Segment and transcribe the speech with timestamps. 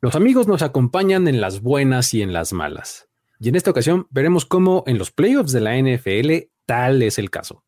[0.00, 3.08] Los amigos nos acompañan en las buenas y en las malas.
[3.40, 7.30] Y en esta ocasión veremos cómo en los playoffs de la NFL tal es el
[7.30, 7.64] caso.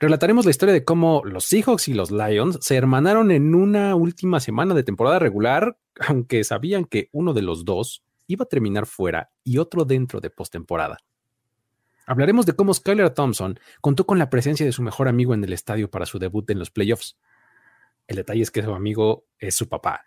[0.00, 4.40] Relataremos la historia de cómo los Seahawks y los Lions se hermanaron en una última
[4.40, 9.30] semana de temporada regular, aunque sabían que uno de los dos iba a terminar fuera
[9.44, 10.96] y otro dentro de postemporada.
[12.06, 15.52] Hablaremos de cómo Skyler Thompson contó con la presencia de su mejor amigo en el
[15.52, 17.18] estadio para su debut en los playoffs.
[18.06, 20.04] El detalle es que su amigo es su papá,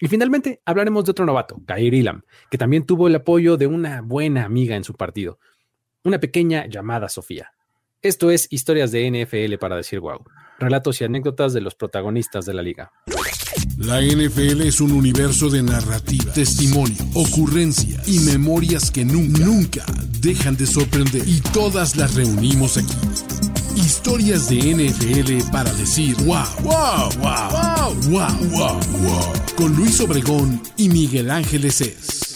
[0.00, 4.02] y finalmente hablaremos de otro novato, Kair Ilam, que también tuvo el apoyo de una
[4.02, 5.38] buena amiga en su partido,
[6.04, 7.52] una pequeña llamada Sofía.
[8.02, 10.22] Esto es Historias de NFL para decir wow,
[10.58, 12.92] relatos y anécdotas de los protagonistas de la liga.
[13.78, 19.84] La NFL es un universo de narrativa, testimonio, ocurrencia y memorias que nunca, nunca
[20.20, 21.22] dejan de sorprender.
[21.26, 23.35] Y todas las reunimos aquí.
[23.76, 29.32] Historias de NFL para decir wow, wow, wow, wow, wow, wow, wow.
[29.54, 32.34] Con Luis Obregón y Miguel Ángeles es.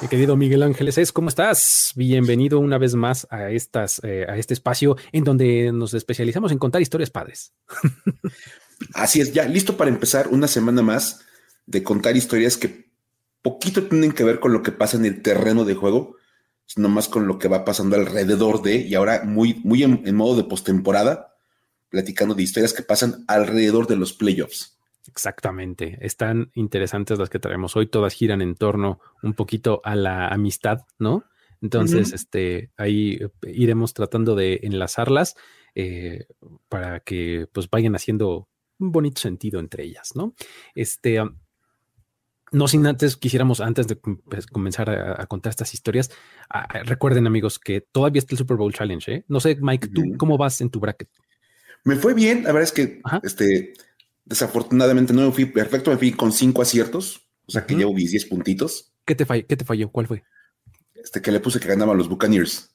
[0.00, 1.92] Mi querido Miguel Ángeles es, ¿cómo estás?
[1.94, 6.58] Bienvenido una vez más a, estas, eh, a este espacio en donde nos especializamos en
[6.58, 7.52] contar historias padres.
[8.94, 11.20] Así es, ya listo para empezar una semana más
[11.66, 12.88] de contar historias que
[13.42, 16.16] poquito tienen que ver con lo que pasa en el terreno de juego,
[16.68, 20.36] sino más con lo que va pasando alrededor de, y ahora muy, muy en, modo
[20.36, 21.34] de postemporada,
[21.88, 24.78] platicando de historias que pasan alrededor de los playoffs.
[25.08, 30.28] Exactamente, están interesantes las que traemos hoy, todas giran en torno un poquito a la
[30.28, 31.24] amistad, ¿no?
[31.62, 35.34] Entonces, este, ahí iremos tratando de enlazarlas
[35.74, 36.26] eh,
[36.68, 40.34] para que pues vayan haciendo un bonito sentido entre ellas, ¿no?
[40.74, 41.18] Este,
[42.52, 46.10] no sin antes quisiéramos, antes de pues, comenzar a, contar estas historias,
[46.84, 49.12] recuerden amigos que todavía está el Super Bowl Challenge.
[49.12, 49.24] ¿eh?
[49.28, 51.08] No sé, Mike, ¿tú cómo vas en tu bracket?
[51.84, 53.72] Me fue bien, la verdad es que este,
[54.24, 58.10] desafortunadamente no me fui perfecto, me fui con cinco aciertos, o sea que llevo mis
[58.10, 58.92] 10 puntitos.
[59.04, 59.46] ¿Qué te, falló?
[59.46, 59.90] ¿Qué te falló?
[59.90, 60.22] ¿Cuál fue?
[60.94, 62.74] Este que le puse que ganaban los Buccaneers.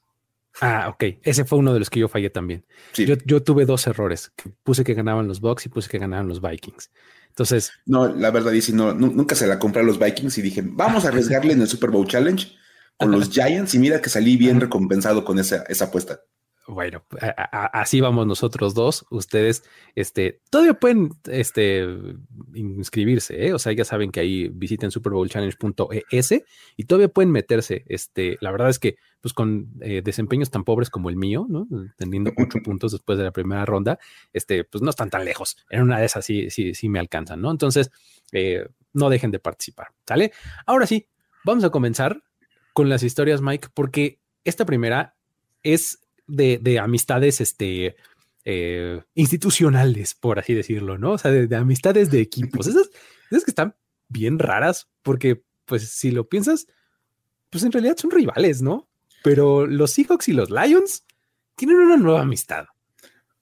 [0.62, 1.20] Ah, ok.
[1.23, 2.66] Ese fue uno de los que yo fallé también.
[2.96, 4.31] Yo, yo, tuve dos errores.
[4.64, 6.91] Puse que ganaban los Bucks y puse que ganaban los Vikings.
[7.30, 7.72] Entonces.
[7.86, 11.06] No, la verdad, dice, no, nunca se la compré a los Vikings y dije, vamos
[11.06, 12.47] a arriesgarle en el Super Bowl Challenge
[12.97, 16.22] con los Giants y mira que salí bien recompensado con esa, esa apuesta.
[16.66, 17.03] Bueno,
[17.74, 19.06] así vamos nosotros dos.
[19.09, 19.63] Ustedes,
[19.96, 21.85] este, todavía pueden, este,
[22.53, 23.53] inscribirse, ¿eh?
[23.53, 26.44] o sea, ya saben que ahí visiten superbowlchallenge.es
[26.78, 27.84] y todavía pueden meterse.
[27.88, 31.68] Este, la verdad es que, pues, con eh, desempeños tan pobres como el mío, ¿no?
[31.97, 34.00] Teniendo ocho puntos después de la primera ronda,
[34.31, 35.57] este, pues, no están tan lejos.
[35.69, 37.51] En una de esas sí, sí, sí me alcanzan, ¿no?
[37.51, 37.91] Entonces,
[38.31, 40.31] eh, no dejen de participar, ¿sale?
[40.66, 41.07] Ahora sí,
[41.44, 42.24] vamos a comenzar
[42.74, 45.16] con las historias, Mike, porque esta primera
[45.62, 46.03] es
[46.35, 47.95] de, amistades este,
[48.45, 51.13] eh, institucionales, por así decirlo, ¿no?
[51.13, 52.67] O sea, de, amistades de equipos.
[52.67, 52.89] Esas,
[53.29, 53.75] esas que están
[54.09, 56.67] bien raras, porque, pues, si lo piensas,
[57.49, 58.89] pues en realidad son rivales, ¿no?
[59.23, 61.05] Pero los Seahawks y los Lions
[61.55, 62.65] tienen una nueva amistad.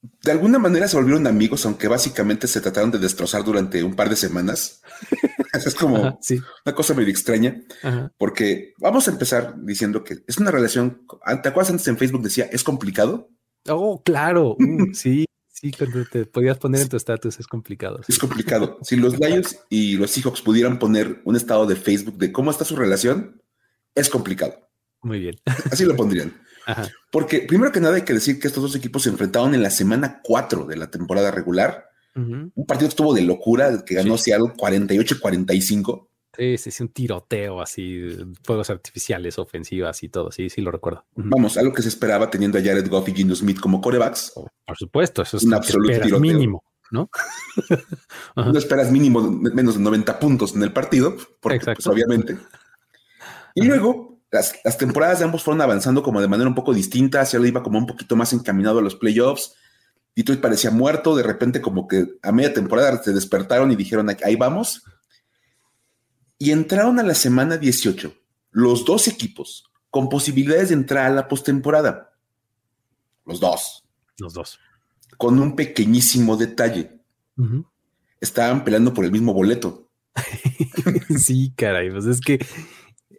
[0.02, 4.10] De alguna manera se volvieron amigos, aunque básicamente se trataron de destrozar durante un par
[4.10, 4.82] de semanas.
[5.54, 6.20] es como
[6.66, 7.62] una cosa medio extraña,
[8.18, 11.06] porque vamos a empezar diciendo que es una relación.
[11.44, 13.30] ¿Te acuerdas antes en Facebook decía es complicado?
[13.70, 14.56] Oh, claro.
[14.60, 18.02] Uh, sí, sí, cuando te podías poner en tu estatus es complicado.
[18.08, 18.80] Es complicado.
[18.82, 22.66] Si los Lions y los Seahawks pudieran poner un estado de Facebook de cómo está
[22.66, 23.42] su relación,
[23.94, 24.70] es complicado.
[25.02, 25.36] Muy bien.
[25.72, 26.34] Así lo pondrían.
[27.12, 29.70] Porque primero que nada hay que decir que estos dos equipos se enfrentaron en la
[29.70, 34.26] semana 4 de la temporada regular un partido estuvo de locura, que ganó sí.
[34.26, 36.08] Seattle 48-45.
[36.36, 41.06] Sí, sí, sí, un tiroteo así, fuegos artificiales, ofensivas y todo, sí, sí lo recuerdo.
[41.16, 44.32] Vamos, algo que se esperaba teniendo a Jared Goff y Gino Smith como corebacks.
[44.36, 46.20] Oh, por supuesto, eso es un absoluto tiroteo.
[46.20, 47.10] mínimo, ¿no?
[48.36, 52.38] no esperas mínimo menos de 90 puntos en el partido, porque pues, obviamente.
[53.54, 57.26] Y luego las, las, temporadas de ambos fueron avanzando como de manera un poco distinta,
[57.26, 59.56] Seattle iba como un poquito más encaminado a los playoffs,
[60.16, 64.36] Detroit parecía muerto, de repente como que a media temporada se despertaron y dijeron, ahí
[64.36, 64.84] vamos.
[66.38, 68.14] Y entraron a la semana 18,
[68.52, 72.14] los dos equipos, con posibilidades de entrar a la postemporada.
[73.26, 73.84] Los dos.
[74.18, 74.60] Los dos.
[75.18, 77.00] Con un pequeñísimo detalle.
[78.20, 79.90] Estaban peleando por el mismo boleto.
[81.18, 82.46] sí, caray, pues es que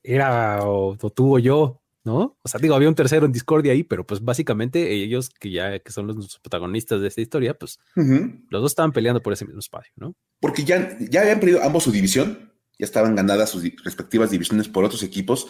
[0.02, 1.82] era o, o tú o yo.
[2.04, 2.36] ¿no?
[2.42, 5.78] O sea, digo, había un tercero en Discordia ahí, pero pues básicamente ellos, que ya
[5.78, 9.60] que son los protagonistas de esta historia, pues los dos estaban peleando por ese mismo
[9.60, 10.14] espacio, ¿no?
[10.40, 14.84] Porque ya, ya habían perdido ambos su división, ya estaban ganadas sus respectivas divisiones por
[14.84, 15.46] otros equipos,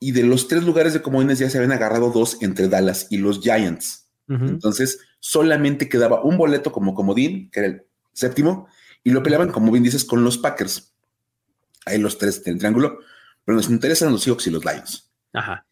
[0.00, 3.18] y de los tres lugares de comodines ya se habían agarrado dos entre Dallas y
[3.18, 4.08] los Giants.
[4.28, 7.82] Entonces, solamente quedaba un boleto como comodín, que era el
[8.14, 8.66] séptimo,
[9.04, 10.94] y lo peleaban, como bien dices, con los Packers.
[11.84, 13.00] Ahí los tres en el triángulo,
[13.44, 15.10] pero nos interesan los Seahawks y los Lions.
[15.32, 15.66] Ajá.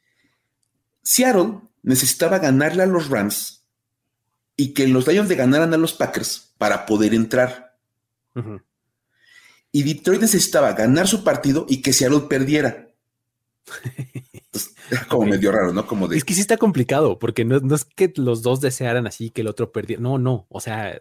[1.03, 3.65] Seattle necesitaba ganarle a los Rams
[4.57, 7.79] y que los Lions le ganaran a los Packers para poder entrar.
[9.73, 12.89] Y Detroit necesitaba ganar su partido y que Seattle perdiera.
[15.09, 15.87] como medio raro, ¿no?
[15.87, 16.17] Como de...
[16.17, 19.49] Es que sí está complicado, porque no, es que los dos desearan así que el
[19.49, 20.03] otro perdiera.
[20.03, 20.47] No, no.
[20.49, 20.99] O sea,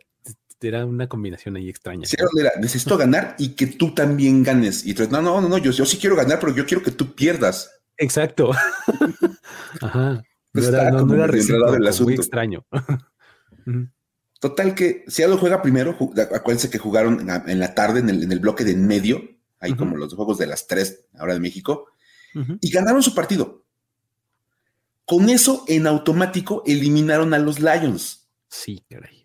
[0.61, 2.06] era una combinación ahí extraña.
[2.06, 4.85] Seattle era, necesito ganar y que tú también ganes.
[4.85, 7.15] Y Detroit, no, no, no, yo, yo sí quiero ganar, pero yo quiero que tú
[7.15, 7.71] pierdas.
[7.97, 8.51] Exacto.
[9.81, 10.23] Ajá.
[10.53, 12.65] No era, no, era muy extraño.
[14.39, 15.97] Total que Seattle juega primero,
[16.33, 19.21] acuérdense que jugaron en la tarde en el, bloque de en medio,
[19.59, 21.88] ahí como los juegos de las tres ahora de México,
[22.62, 23.65] y ganaron su partido.
[25.05, 28.29] Con eso, en automático, eliminaron a los Lions.
[28.47, 29.19] Sí, caray.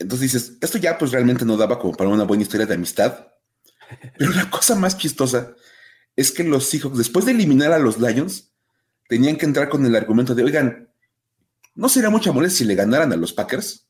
[0.00, 3.28] Entonces dices, esto ya pues realmente no daba como para una buena historia de amistad.
[4.18, 5.54] Pero la cosa más chistosa
[6.16, 8.52] es que los Seahawks, después de eliminar a los Lions,
[9.08, 10.88] tenían que entrar con el argumento de, oigan,
[11.74, 13.86] ¿no sería mucha molestia si le ganaran a los Packers?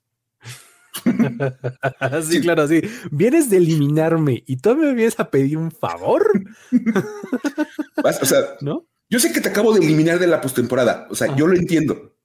[2.28, 2.82] sí, claro, sí.
[3.12, 6.26] Vienes de eliminarme y tú me vienes a pedir un favor.
[8.04, 8.86] o sea, ¿no?
[9.08, 11.06] Yo sé que te acabo de eliminar de la postemporada.
[11.10, 12.16] O sea, yo lo entiendo.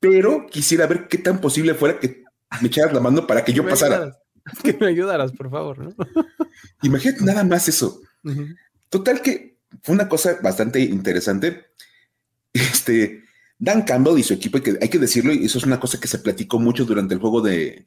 [0.00, 2.24] Pero quisiera ver qué tan posible fuera que
[2.60, 4.16] me echaras la mano para que yo pasara.
[4.62, 5.78] Que me ayudaras, por favor.
[5.78, 5.94] ¿no?
[6.82, 8.00] Imagínate nada más eso.
[8.88, 11.66] Total que fue una cosa bastante interesante.
[12.54, 13.24] Este,
[13.58, 16.08] Dan Campbell y su equipo, que hay que decirlo, y eso es una cosa que
[16.08, 17.86] se platicó mucho durante el juego de,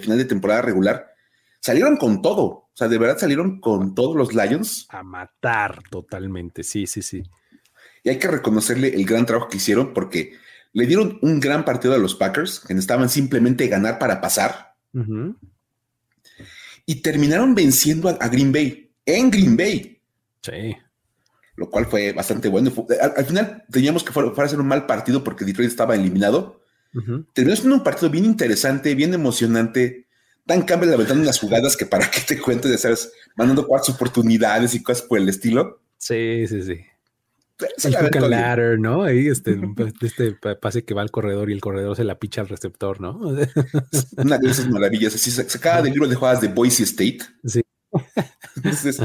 [0.00, 1.14] final de temporada regular,
[1.60, 2.42] salieron con todo.
[2.42, 4.86] O sea, de verdad salieron con todos los Lions.
[4.88, 7.22] A matar totalmente, sí, sí, sí.
[8.02, 10.32] Y hay que reconocerle el gran trabajo que hicieron porque
[10.72, 14.74] le dieron un gran partido a los Packers, que necesitaban simplemente ganar para pasar.
[16.86, 20.00] Y terminaron venciendo a, Green Bay, en Green Bay.
[20.42, 20.76] Sí
[21.60, 22.72] lo cual fue bastante bueno.
[23.16, 26.62] al, final teníamos que fuera, a ser un mal partido porque Detroit estaba eliminado.
[27.34, 30.06] Terminó siendo un partido bien interesante, bien emocionante.
[30.46, 34.74] Dan Campbell aventando unas jugadas que para qué te cuento, de sabes, mandando cuatro oportunidades
[34.74, 35.82] y cosas por el estilo.
[35.98, 36.80] Sí, sí, sí.
[37.84, 39.02] El ladder, ¿no?
[39.02, 39.58] Ahí este,
[40.02, 43.18] este pase que va al corredor y el corredor se la picha al receptor, ¿no?
[44.16, 45.14] Una de esas maravillas.
[45.14, 47.20] Así sacaba del libro de jugadas de Boise State.
[47.44, 47.62] Sí.
[48.56, 49.00] Entonces,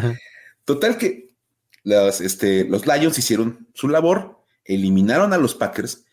[0.63, 1.36] total que
[1.84, 6.06] los, este, los Lions hicieron su labor, eliminaron a los Packers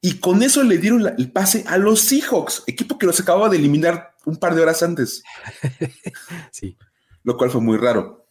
[0.00, 3.56] y con eso le dieron el pase a los Seahawks, equipo que los acababa de
[3.56, 5.22] eliminar un par de horas antes.
[6.50, 6.76] sí.
[7.22, 8.28] Lo cual fue muy raro.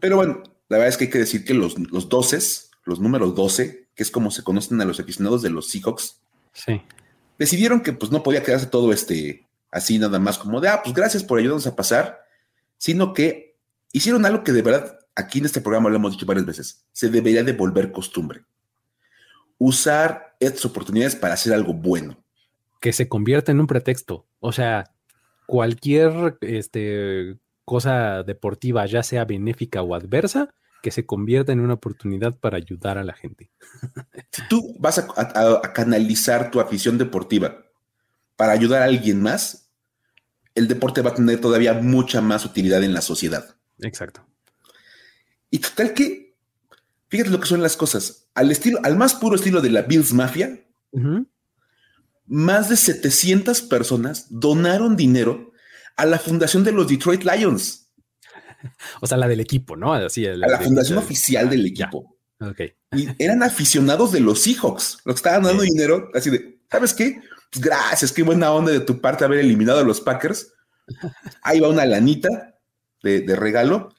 [0.00, 2.40] Pero bueno, la verdad es que hay que decir que los, los 12,
[2.84, 6.20] los números 12, que es como se conocen a los aficionados de los Seahawks,
[6.52, 6.82] sí.
[7.38, 10.94] decidieron que pues no podía quedarse todo este así nada más como de, ah, pues
[10.94, 12.20] gracias por ayudarnos a pasar,
[12.76, 13.56] sino que
[13.90, 17.08] hicieron algo que de verdad aquí en este programa lo hemos dicho varias veces, se
[17.08, 18.44] debería de volver costumbre.
[19.58, 22.22] Usar estas oportunidades para hacer algo bueno.
[22.80, 24.26] Que se convierta en un pretexto.
[24.40, 24.90] O sea,
[25.46, 30.52] cualquier este, cosa deportiva, ya sea benéfica o adversa,
[30.82, 33.50] que se convierta en una oportunidad para ayudar a la gente.
[34.30, 37.64] Si tú vas a, canalizar tu afición deportiva
[38.36, 39.70] para ayudar a alguien más,
[40.54, 43.56] el deporte va a tener todavía mucha más utilidad en la sociedad.
[43.78, 44.26] Exacto.
[45.50, 46.36] Y total que,
[47.08, 48.28] fíjate lo que son las cosas.
[48.34, 50.66] Al estilo, al más puro estilo de la Bills Mafia,
[52.26, 55.52] más de 700 personas donaron dinero
[55.96, 57.81] a la fundación de los Detroit Lions.
[59.00, 59.92] O sea, la del equipo, ¿no?
[59.94, 62.16] Así, a la fundación oficial del equipo.
[62.92, 67.20] Y eran aficionados de los Seahawks, los que estaban dando dinero, así de, ¿sabes qué?
[67.50, 70.52] Pues gracias, qué buena onda de tu parte haber eliminado a los Packers.
[71.42, 72.56] Ahí va una lanita
[73.02, 73.94] de regalo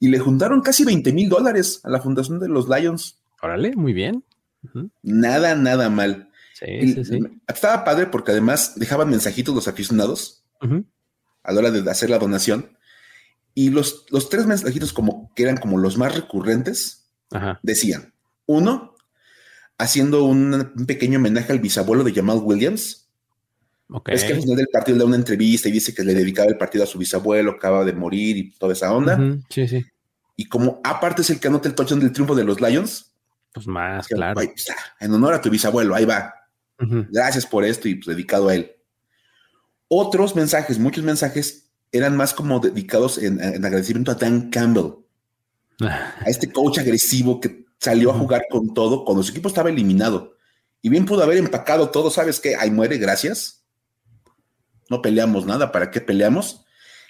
[0.00, 3.18] y le juntaron casi 20 mil dólares a la fundación de los Lions.
[3.42, 4.24] Órale, muy bien.
[5.02, 6.30] Nada, nada mal.
[6.54, 7.20] Sí, sí, sí.
[7.46, 12.76] Estaba padre porque además dejaban mensajitos los aficionados a la hora de hacer la donación.
[13.58, 17.08] Y los, los tres mensajitos como que eran como los más recurrentes,
[17.60, 18.14] decían,
[18.46, 18.94] uno,
[19.78, 23.08] haciendo un, pequeño homenaje al bisabuelo de Jamal Williams,
[24.06, 26.48] es que al final del partido le da una entrevista y dice que le dedicaba
[26.48, 29.18] el partido a su bisabuelo, acaba de morir y toda esa onda.
[29.50, 29.84] Sí, sí.
[30.36, 33.10] Y como aparte es el que anota el touchdown del triunfo de los Lions.
[33.52, 34.40] Pues más, claro.
[35.00, 36.32] en honor a tu bisabuelo, ahí va.
[36.78, 38.70] Gracias por esto y pues, dedicado a él.
[39.88, 44.94] Otros mensajes, muchos mensajes, eran más como dedicados en, agradecimiento a Dan Campbell,
[45.80, 50.36] a este coach agresivo que salió a jugar con todo cuando su equipo estaba eliminado.
[50.82, 52.56] Y bien pudo haber empacado todo, ¿sabes qué?
[52.56, 53.58] Ahí muere, gracias
[54.88, 56.64] no peleamos nada, ¿para qué peleamos?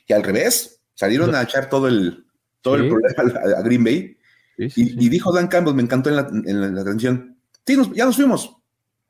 [0.07, 2.27] Y al revés, salieron a echar todo el,
[2.61, 4.17] todo el problema a, Green Bay.
[4.57, 8.57] y, dijo Dan Campbell, me encantó en la, en la, transmisión, sí, ya nos fuimos,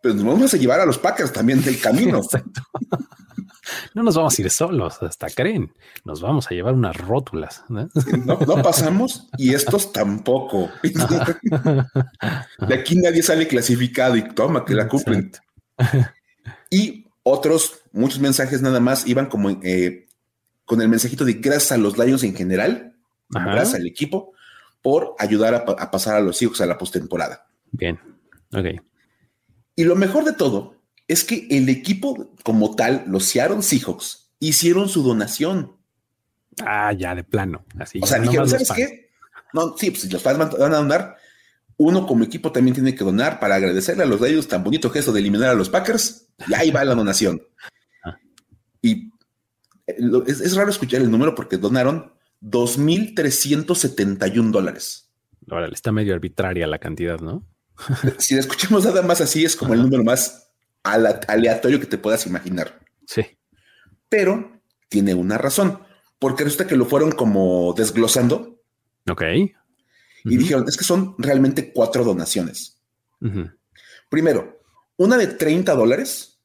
[0.02, 2.18] pero nos vamos a llevar a los Packers también del camino.
[2.22, 2.62] Exacto.
[3.94, 5.72] No nos vamos a ir solos, hasta creen.
[6.04, 7.64] Nos vamos a llevar unas rótulas.
[7.68, 7.88] No,
[8.26, 10.70] no pasamos y estos tampoco.
[10.82, 15.32] De aquí nadie sale clasificado y toma que la cumplen.
[16.70, 20.06] Y otros, muchos mensajes nada más iban como eh,
[20.64, 22.94] con el mensajito de gracias a los Lions en general,
[23.28, 24.32] gracias al equipo,
[24.82, 27.46] por ayudar a, pasar a los hijos a la postemporada.
[27.72, 27.98] Bien,
[28.52, 28.66] ok.
[29.76, 30.77] Y lo mejor de todo
[31.08, 35.76] es que el equipo como tal, los Seattle Seahawks, hicieron su donación.
[36.64, 37.64] Ah, ya de plano.
[37.78, 37.98] Así.
[38.02, 39.10] O sea, dijeron, ¿sabes qué?
[39.54, 41.16] No, sí, pues los fans van a donar,
[41.78, 44.90] uno como equipo también tiene que donar para agradecerle a los de ellos tan bonito
[44.90, 46.28] gesto de eliminar a los Packers.
[46.46, 47.42] Y ahí va la donación.
[48.04, 48.18] Ah.
[48.82, 49.10] Y
[49.86, 49.96] eh,
[50.26, 52.12] es, raro escuchar el número porque donaron
[52.42, 55.10] 2.371 dólares.
[55.50, 57.46] Ahora, está medio arbitraria la cantidad, ¿no?
[58.18, 60.47] si la escuchamos nada más así, es como el número más
[60.82, 62.80] aleatorio que te puedas imaginar.
[63.06, 63.22] Sí.
[64.08, 65.80] Pero tiene una razón,
[66.18, 68.62] porque resulta que lo fueron como desglosando.
[69.10, 69.22] Ok.
[70.24, 72.82] Y dijeron, es que son realmente cuatro donaciones.
[74.08, 74.60] Primero,
[74.96, 76.40] una de 30 dólares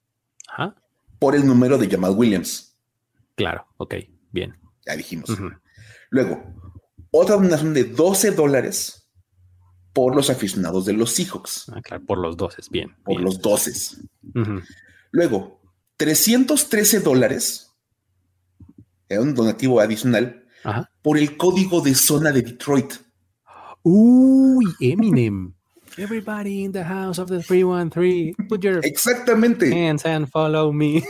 [1.20, 2.78] por el número de Jamal Williams.
[3.36, 3.96] Claro, ok,
[4.32, 4.56] bien.
[4.86, 5.30] Ya dijimos.
[6.10, 6.44] Luego,
[7.12, 9.03] otra donación de 12 dólares
[9.94, 11.70] por los aficionados de los Seahawks.
[11.74, 12.96] Ah, claro, por los 12, bien.
[13.04, 13.72] Por los 12.
[15.12, 15.62] Luego,
[15.98, 17.72] 313 dólares,
[19.10, 20.46] un donativo adicional,
[21.02, 22.94] por el código de zona de Detroit.
[23.84, 25.54] Uy, Eminem.
[25.98, 29.72] Everybody in the house of the 313, put your Exactamente.
[29.72, 31.04] hands and follow me.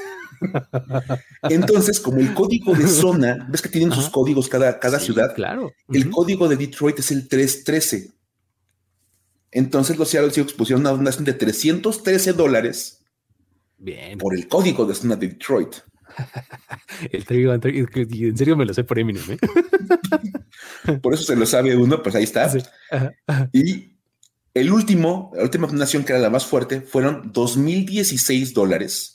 [1.44, 5.34] Entonces, como el código de zona, ves que tienen sus códigos cada, cada ciudad.
[5.36, 5.72] Claro.
[5.88, 8.12] El código de Detroit es el 313.
[9.54, 13.06] Entonces los Seattle Seahawks pusieron una donación de 313 dólares
[13.78, 14.18] Bien.
[14.18, 15.76] por el código de zona de Detroit.
[17.12, 19.24] el en serio me lo sé por Eminem.
[19.32, 19.38] ¿eh?
[21.02, 22.52] por eso se lo sabe uno, pues ahí está.
[23.52, 23.94] Y
[24.54, 29.13] el último, la última donación que era la más fuerte, fueron 2016 dólares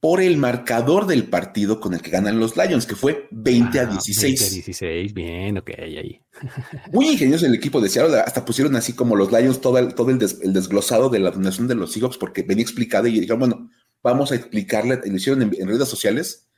[0.00, 3.86] por el marcador del partido con el que ganan los Lions, que fue 20 a
[3.86, 4.40] 16.
[4.40, 6.20] 20 a 16, bien, ok, ahí.
[6.92, 10.10] Muy ingenioso el equipo de Seattle, hasta pusieron así como los Lions todo el, todo
[10.10, 13.70] el, desglosado de la donación de los Seahawks, porque venía explicado y dijeron, bueno,
[14.02, 16.48] vamos a explicarle, lo hicieron en, redes sociales,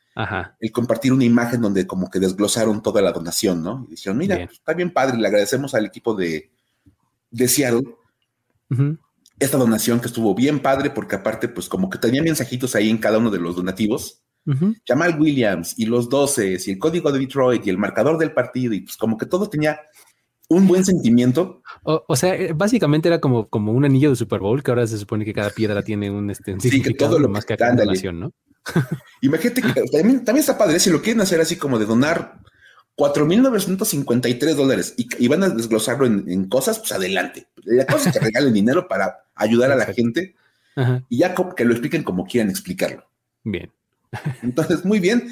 [0.58, 3.86] el compartir una imagen donde como que desglosaron toda la donación, ¿no?
[3.88, 6.50] Y dijeron, mira, está bien padre, le agradecemos al equipo de,
[7.30, 7.84] de Seattle
[9.38, 12.98] esta donación que estuvo bien padre, porque aparte, pues como que tenía mensajitos ahí en
[12.98, 14.22] cada uno de los donativos.
[14.86, 18.72] Jamal Williams y los 12 y el código de Detroit y el marcador del partido
[18.72, 19.78] y pues como que todo tenía
[20.48, 21.62] un buen sentimiento.
[21.82, 24.96] O, sea, eh, básicamente era como, como un anillo de Super Bowl que ahora se
[24.96, 28.20] supone que cada piedra tiene un este, sí, que todo lo más que acá donación,
[28.20, 28.32] ¿no?
[29.20, 32.40] Imagínate que también, también está padre si lo quieren hacer así como de donar
[32.98, 37.46] 4.953 dólares y, van a desglosarlo en, cosas, pues adelante.
[37.62, 40.34] La cosa es que regalen dinero para ayudar a la gente
[41.08, 43.08] y ya que lo expliquen como quieran explicarlo.
[43.44, 43.70] Bien.
[44.42, 45.28] Entonces, muy bien.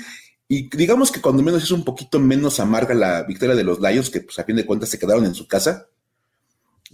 [0.48, 4.10] Y digamos que cuando menos es un poquito menos amarga la victoria de los Lions,
[4.10, 5.88] que pues a fin de cuentas se quedaron en su casa.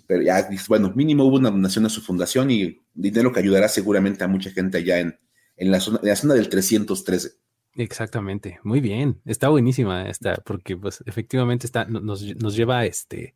[0.07, 4.25] Pero ya, bueno, mínimo hubo una donación a su fundación y dinero que ayudará seguramente
[4.25, 5.19] a mucha gente allá en,
[5.59, 7.42] en, la, zona, en la zona del 313.
[7.75, 13.35] Exactamente, muy bien, está buenísima esta, porque pues efectivamente está, nos, lleva a este,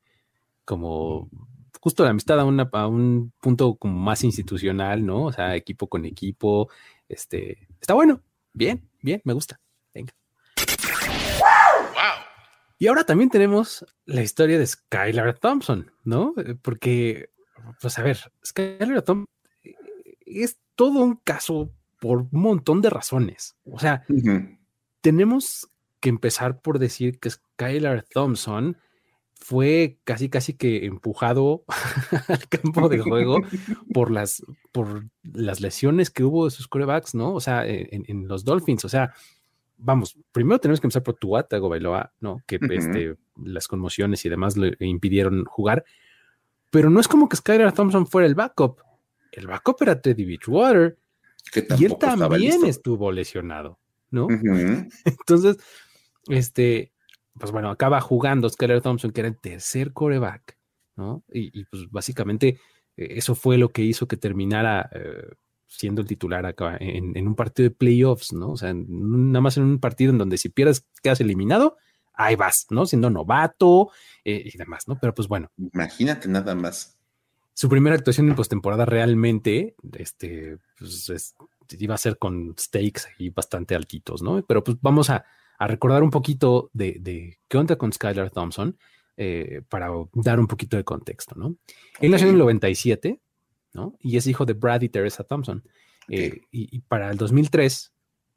[0.66, 1.30] como
[1.80, 5.24] justo la amistad a, una, a un punto como más institucional, ¿no?
[5.24, 6.68] O sea, equipo con equipo,
[7.08, 8.20] este, está bueno,
[8.52, 9.58] bien, bien, me gusta,
[9.94, 10.12] venga.
[12.78, 16.34] Y ahora también tenemos la historia de Skylar Thompson, ¿no?
[16.36, 17.30] Eh, porque,
[17.80, 19.26] pues a ver, Skylar Thompson
[19.62, 19.74] eh,
[20.26, 21.72] es todo un caso
[22.06, 23.56] por un montón de razones.
[23.64, 24.04] O sea,
[25.00, 28.76] tenemos que empezar por decir que Skylar Thompson
[29.34, 31.64] fue casi casi que empujado
[32.28, 33.40] al campo de juego
[33.92, 37.34] por las, por las lesiones que hubo de sus corebacks, ¿no?
[37.34, 39.12] O sea, en, los Dolphins, o sea,
[39.76, 42.40] vamos, primero tenemos que empezar por Tuata Bailoa, ¿no?
[42.46, 45.84] Que este, las conmociones y demás le impidieron jugar,
[46.70, 48.80] pero no es como que Skylar Thompson fuera el backup.
[49.32, 50.98] El backup era Teddy Beachwater
[51.78, 53.78] y él también estuvo lesionado,
[54.10, 54.28] ¿no?
[55.04, 55.56] Entonces,
[56.28, 56.92] este,
[57.38, 60.58] pues bueno, acaba jugando Skyler Thompson, que era el tercer coreback,
[60.96, 61.24] ¿no?
[61.32, 62.58] Y, pues básicamente
[62.96, 65.28] eh, eso fue lo que hizo que terminara eh,
[65.66, 68.50] siendo el titular acá en, un partido de playoffs, ¿no?
[68.50, 71.76] O sea, nada más en un partido en donde si pierdes quedas eliminado,
[72.14, 72.86] ahí vas, ¿no?
[72.86, 73.90] Siendo novato
[74.24, 74.98] eh, y demás, ¿no?
[74.98, 75.50] Pero pues bueno.
[75.56, 76.95] Imagínate nada más.
[77.56, 81.34] Su primera actuación en postemporada realmente, este, pues
[81.78, 84.44] iba a ser con stakes y bastante altitos, ¿no?
[84.46, 85.24] Pero pues vamos a,
[85.58, 88.76] recordar un poquito de, qué onda con Skylar Thompson
[89.16, 91.56] eh, para dar un poquito de contexto, ¿no?
[91.98, 93.18] Él nació en el 97,
[93.72, 93.94] ¿no?
[94.00, 95.64] Y es hijo de Brad y Teresa Thompson.
[96.10, 97.90] Eh, y, para el 2003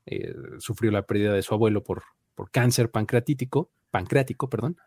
[0.05, 2.03] eh, sufrió la pérdida de su abuelo por,
[2.35, 4.77] por cáncer pancreatítico, pancreático, perdón.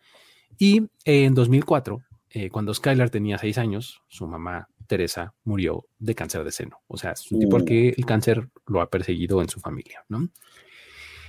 [0.56, 2.02] Y en 2004,
[2.50, 6.82] cuando Skylar tenía seis años, su mamá Teresa murió de cáncer de seno.
[6.86, 10.04] O sea, es un tipo al que el cáncer lo ha perseguido en su familia,
[10.08, 10.28] ¿no?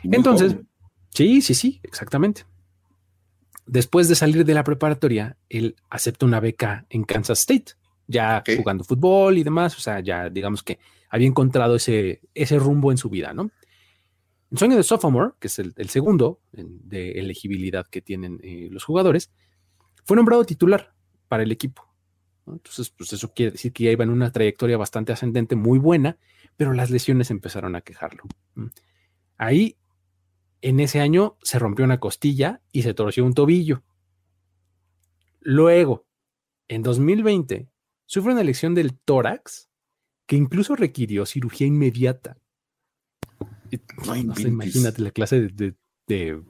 [0.03, 0.57] Entonces,
[1.10, 2.45] sí, sí, sí, exactamente.
[3.65, 7.74] Después de salir de la preparatoria, él acepta una beca en Kansas State,
[8.07, 10.79] ya jugando fútbol y demás, o sea, ya digamos que
[11.10, 13.51] había encontrado ese, ese rumbo en su vida, ¿no?
[14.51, 19.31] En sueño de sophomore, que es el, segundo de elegibilidad que tienen eh, los jugadores,
[20.05, 20.93] fue nombrado titular
[21.27, 21.88] para el equipo.
[22.48, 26.17] Entonces, pues eso quiere decir que ya iba en una trayectoria bastante ascendente, muy buena,
[26.57, 28.24] pero las lesiones empezaron a quejarlo.
[29.38, 29.77] Ahí,
[30.62, 33.83] en ese año, se rompió una costilla y se torció un tobillo.
[35.39, 36.05] Luego,
[36.67, 37.69] en 2020,
[38.05, 39.69] sufre una lesión del tórax
[40.25, 42.38] que incluso requirió cirugía inmediata.
[44.05, 45.75] No, imagínate la clase de,
[46.07, 46.43] de,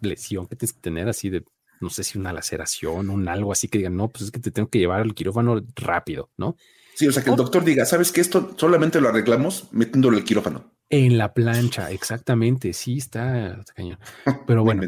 [0.00, 1.44] lesión que tienes que tener así de
[1.80, 4.50] no sé si una laceración, un algo así que digan, no, pues es que te
[4.50, 6.56] tengo que llevar al quirófano rápido, ¿no?
[6.94, 10.24] Sí, o sea, que el doctor diga, ¿sabes que esto solamente lo arreglamos metiéndolo el
[10.24, 10.72] quirófano?
[10.88, 13.98] En la plancha, exactamente, sí, está, cañón.
[14.46, 14.82] Pero bueno,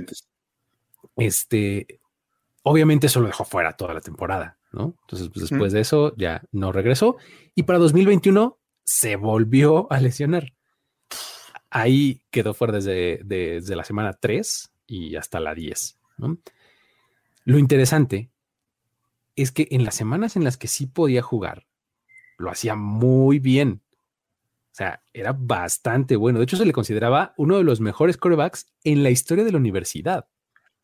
[1.16, 2.00] este,
[2.62, 4.95] obviamente eso lo dejó fuera toda la temporada, ¿no?
[5.02, 7.16] Entonces, pues después de eso ya no regresó
[7.54, 10.54] y para 2021 se volvió a lesionar.
[11.68, 16.38] Ahí quedó fuera desde, desde la semana 3 y hasta la 10, ¿no?
[17.49, 18.31] Lo interesante
[19.35, 21.66] es que en las semanas en las que sí podía jugar,
[22.37, 23.81] lo hacía muy bien.
[24.70, 26.40] O sea, era bastante bueno.
[26.40, 29.57] De hecho, se le consideraba uno de los mejores corebacks en la historia de la
[29.57, 30.29] universidad.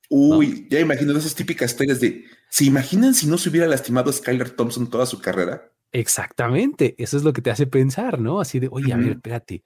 [0.09, 4.49] Uy, ya imagino esas típicas historias de, ¿se imaginan si no se hubiera lastimado Skyler
[4.49, 5.71] Thompson toda su carrera?
[5.93, 8.41] Exactamente, eso es lo que te hace pensar, ¿no?
[8.41, 9.65] Así de, oye, a ver, espérate,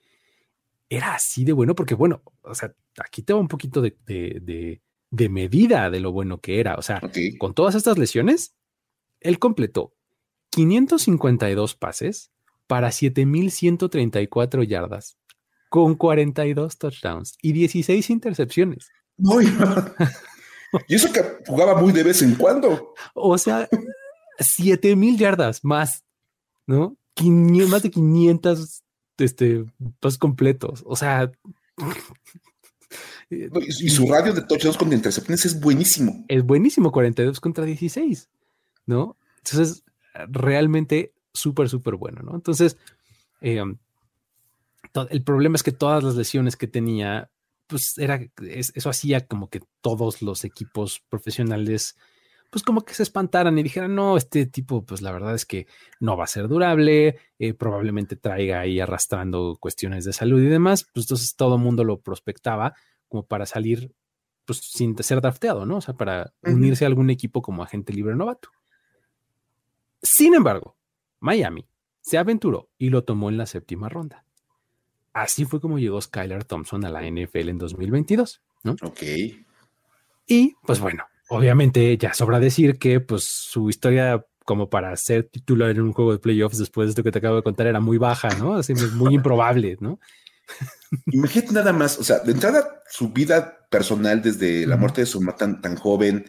[0.89, 4.83] era así de bueno, porque bueno, o sea, aquí te va un poquito de, de
[5.29, 6.77] medida de lo bueno que era.
[6.77, 7.01] O sea,
[7.39, 8.55] con todas estas lesiones,
[9.21, 9.95] él completó
[10.51, 12.31] 552 pases
[12.67, 15.17] para 7134 yardas,
[15.69, 18.91] con 42 touchdowns y 16 intercepciones.
[20.87, 22.95] y eso que jugaba muy de vez en cuando.
[23.15, 23.69] O sea,
[24.39, 26.05] 7000 yardas más,
[26.67, 26.97] ¿no?
[27.69, 28.83] más de 500
[29.19, 29.65] este,
[30.01, 30.85] pases completos.
[30.87, 31.33] O sea,
[33.31, 36.25] y su radio de touchdowns con intercepciones es buenísimo.
[36.29, 38.29] Es buenísimo, 42 contra 16,
[38.87, 39.17] ¿no?
[39.39, 39.85] Entonces,
[40.29, 42.35] realmente súper, súper bueno, ¿no?
[42.35, 42.77] Entonces,
[43.41, 43.63] eh,
[45.11, 47.31] el problema es que todas las lesiones que tenía,
[47.67, 51.97] pues era, eso hacía como que todos los equipos profesionales,
[52.51, 55.67] pues como que se espantaran y dijeran, no, este tipo, pues la verdad es que
[56.01, 60.87] no va a ser durable, eh, probablemente traiga ahí arrastrando cuestiones de salud y demás,
[60.93, 62.75] pues entonces todo el mundo lo prospectaba
[63.09, 63.93] como para salir
[64.45, 65.77] pues sin ser drafteado, ¿no?
[65.77, 68.49] O sea, para unirse a algún equipo como agente libre novato.
[70.03, 70.75] Sin embargo,
[71.21, 71.69] Miami
[72.01, 74.25] se aventuró y lo tomó en la séptima ronda.
[75.13, 78.77] Así fue como llegó Skylar Thompson a la NFL en 2022, ¿no?
[78.83, 79.03] Ok.
[80.27, 85.69] Y pues bueno, obviamente ya sobra decir que pues su historia como para ser titular
[85.71, 87.99] en un juego de playoffs después de esto que te acabo de contar era muy
[87.99, 88.55] baja, ¿no?
[88.55, 90.01] Así muy improbable, ¿no?
[91.07, 95.21] Imagínate nada más, o sea, de entrada, su vida personal desde la muerte de su
[95.21, 96.25] mamá tan, tan, joven,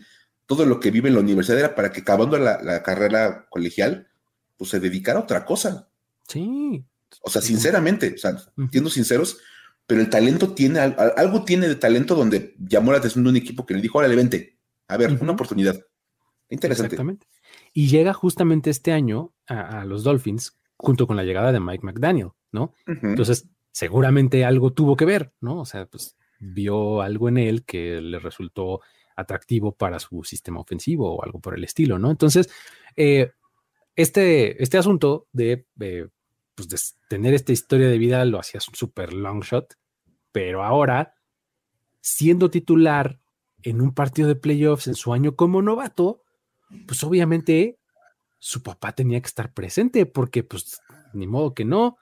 [0.45, 4.07] todo lo que vive en la universidad era para que acabando la, carrera colegial,
[4.57, 5.87] pues se dedicara a otra cosa.
[6.27, 6.83] Sí.
[7.21, 8.37] O sea, sinceramente, o sea,
[8.71, 9.37] siendo sinceros,
[9.87, 13.65] pero el talento tiene, algo tiene de talento donde llamó la atención de un equipo
[13.65, 15.79] que le dijo, órale, vente, a ver, una oportunidad.
[16.49, 16.95] Interesante.
[16.95, 17.27] Exactamente.
[17.73, 22.29] Y llega justamente este año a, los Dolphins junto con la llegada de Mike McDaniel,
[22.51, 22.73] ¿no?
[22.85, 25.61] Entonces, seguramente algo tuvo que ver, ¿no?
[25.61, 28.81] O sea, pues vio algo en él que le resultó
[29.15, 32.09] atractivo para su sistema ofensivo o algo por el estilo, ¿no?
[32.09, 32.49] Entonces,
[32.95, 33.31] eh,
[33.95, 35.65] este, este asunto de,
[36.55, 36.77] pues de
[37.09, 39.75] tener esta historia de vida lo hacía un super long shot,
[40.31, 41.15] pero ahora,
[41.99, 43.19] siendo titular
[43.61, 46.23] en un partido de playoffs en su año como novato,
[46.87, 47.77] pues obviamente
[48.37, 50.81] su papá tenía que estar presente porque pues
[51.13, 51.97] ni modo que no,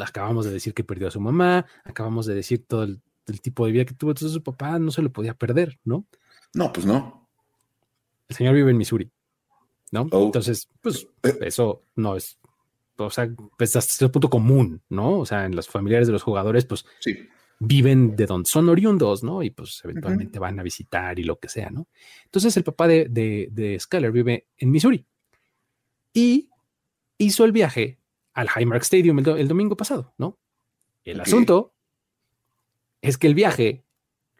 [0.00, 3.00] acabamos de decir que perdió a su mamá, acabamos de decir todo el,
[3.40, 6.06] tipo de vida que tuvo, entonces su papá no se lo podía perder, ¿no?
[6.54, 7.28] No, pues no.
[8.28, 9.10] El señor vive en Missouri,
[9.90, 10.06] ¿no?
[10.10, 10.26] Oh.
[10.26, 11.06] Entonces, pues
[11.40, 12.38] eso no es,
[12.96, 15.20] o sea, pues hasta cierto punto común, ¿no?
[15.20, 16.84] O sea, en los familiares de los jugadores, pues
[17.64, 19.42] viven de donde son oriundos, ¿no?
[19.42, 21.86] Y pues eventualmente van a visitar y lo que sea, ¿no?
[22.24, 25.06] Entonces el papá de, de, Skyler vive en Missouri
[26.12, 26.50] y
[27.18, 27.98] hizo el viaje
[28.34, 30.38] al Highmark Stadium el, domingo pasado, ¿no?
[31.04, 31.74] El asunto
[33.00, 33.84] es que el viaje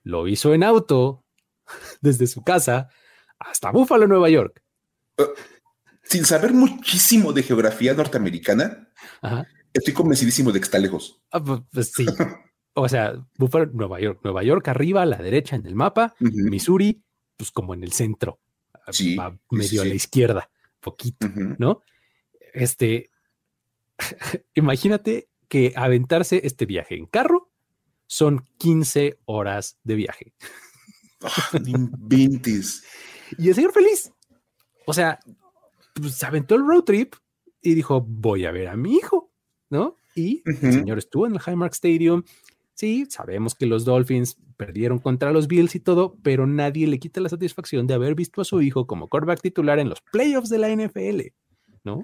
[0.03, 1.25] lo hizo en auto
[2.01, 2.89] desde su casa
[3.39, 4.63] hasta Buffalo, Nueva York.
[5.19, 5.25] Uh,
[6.03, 8.89] sin saber muchísimo de geografía norteamericana,
[9.73, 11.21] estoy convencidísimo de que está lejos.
[11.31, 12.07] Ah, pues, pues sí.
[12.75, 17.03] o sea, Buffalo, Nueva York, Nueva York arriba a la derecha en el mapa, Missouri,
[17.37, 18.41] pues como en el centro,
[19.51, 20.51] medio a la izquierda,
[20.81, 21.29] poquito,
[21.59, 21.83] ¿no?
[22.53, 23.12] Este,
[24.55, 27.51] imagínate que aventarse este viaje en carro
[28.07, 30.35] son 15 horas de viaje.
[31.99, 32.51] 20.
[33.39, 34.13] y el señor feliz.
[34.87, 35.19] O sea,
[35.95, 37.15] pues, se aventó el road trip
[37.63, 39.33] y dijo, voy a ver a mi hijo,
[39.71, 39.97] ¿no?
[40.15, 42.23] Y el señor estuvo en el Highmark Stadium.
[42.75, 47.21] Sí, sabemos que los Dolphins perdieron contra los Bills y todo, pero nadie le quita
[47.21, 50.59] la satisfacción de haber visto a su hijo como quarterback titular en los playoffs de
[50.59, 51.21] la NFL,
[51.85, 52.03] ¿no?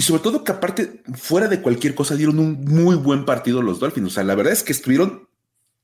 [0.00, 3.80] Y sobre todo que aparte, fuera de cualquier cosa, dieron un muy buen partido los
[3.80, 4.06] Dolphins.
[4.06, 5.28] O sea, la verdad es que estuvieron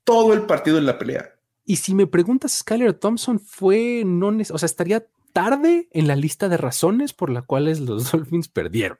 [0.04, 1.34] todo el partido en la pelea.
[1.66, 6.48] Y si me preguntas, Skyler Thompson fue, no, o sea, estaría tarde en la lista
[6.48, 8.96] de razones por las cuales los Dolphins perdieron,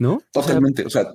[0.00, 0.20] ¿no?
[0.32, 1.12] Totalmente, o sea,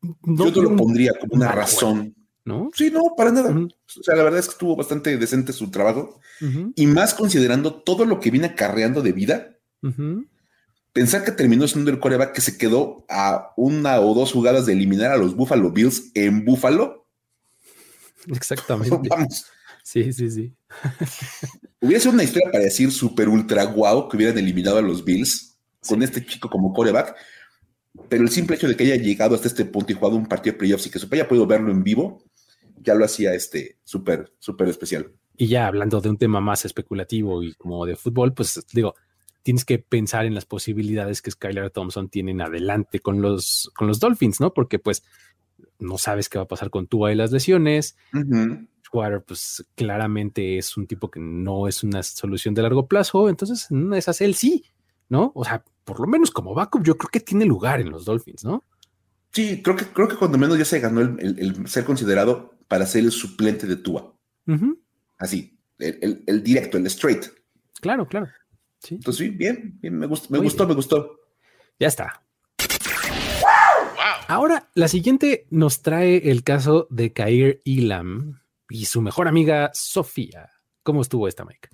[0.00, 2.14] yo te lo pondría como una razón.
[2.44, 2.70] ¿No?
[2.74, 3.50] Sí, no, para nada.
[3.50, 6.20] O sea, la verdad es que estuvo bastante decente su trabajo.
[6.76, 9.56] Y más considerando todo lo que viene acarreando de vida,
[10.96, 14.72] pensar que terminó siendo el coreback que se quedó a una o dos jugadas de
[14.72, 17.06] eliminar a los Buffalo Bills en Buffalo.
[18.28, 18.96] Exactamente.
[19.10, 19.44] Vamos.
[19.82, 20.54] Sí, sí, sí.
[21.82, 25.58] Hubiera sido una historia para decir súper ultra guau que hubieran eliminado a los Bills
[25.86, 27.14] con este chico como coreback.
[28.08, 30.54] Pero el simple hecho de que haya llegado hasta este punto y jugado un partido
[30.54, 32.24] de playoffs y que se haya podido verlo en vivo,
[32.80, 35.12] ya lo hacía este súper, súper especial.
[35.36, 38.94] Y ya hablando de un tema más especulativo y como de fútbol, pues digo,
[39.46, 43.86] tienes que pensar en las posibilidades que Skylar Thompson tiene en adelante con los, con
[43.86, 44.52] los Dolphins, ¿no?
[44.52, 45.04] Porque pues
[45.78, 47.96] no sabes qué va a pasar con Tua y las lesiones.
[48.12, 48.66] Uh
[49.26, 53.94] pues claramente es un tipo que no es una solución de largo plazo, entonces no
[53.94, 54.64] es esas él sí,
[55.10, 55.32] ¿no?
[55.34, 58.42] O sea, por lo menos como backup yo creo que tiene lugar en los Dolphins,
[58.42, 58.64] ¿no?
[59.32, 63.04] Sí, creo que, creo que cuando menos ya se ganó el, ser considerado para ser
[63.04, 64.16] el suplente de Tua.
[65.18, 67.26] Así, el, directo, el straight.
[67.82, 68.28] Claro, claro.
[68.94, 71.20] Entonces, sí, bien, bien, me, gustó, me gustó, me gustó.
[71.78, 72.22] Ya está.
[74.28, 80.50] Ahora, la siguiente nos trae el caso de Kair Ilam y su mejor amiga Sofía.
[80.82, 81.68] ¿Cómo estuvo esta, Mike?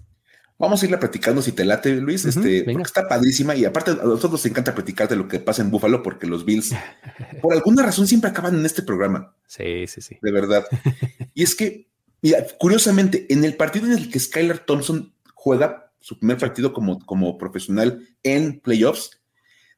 [0.59, 2.25] Vamos a irla platicando si te late, Luis.
[2.25, 5.70] este, está padrísima y aparte a nosotros nos encanta platicar de lo que pasa en
[5.70, 6.72] Búfalo porque los Bills,
[7.42, 9.35] por alguna razón, siempre acaban en este programa.
[9.46, 10.18] Sí, sí, sí.
[10.22, 10.64] De verdad.
[11.35, 11.88] y es que,
[12.20, 16.99] mira, curiosamente, en el partido en el que Skylar Thompson juega su primer partido como,
[17.07, 19.21] como profesional en playoffs.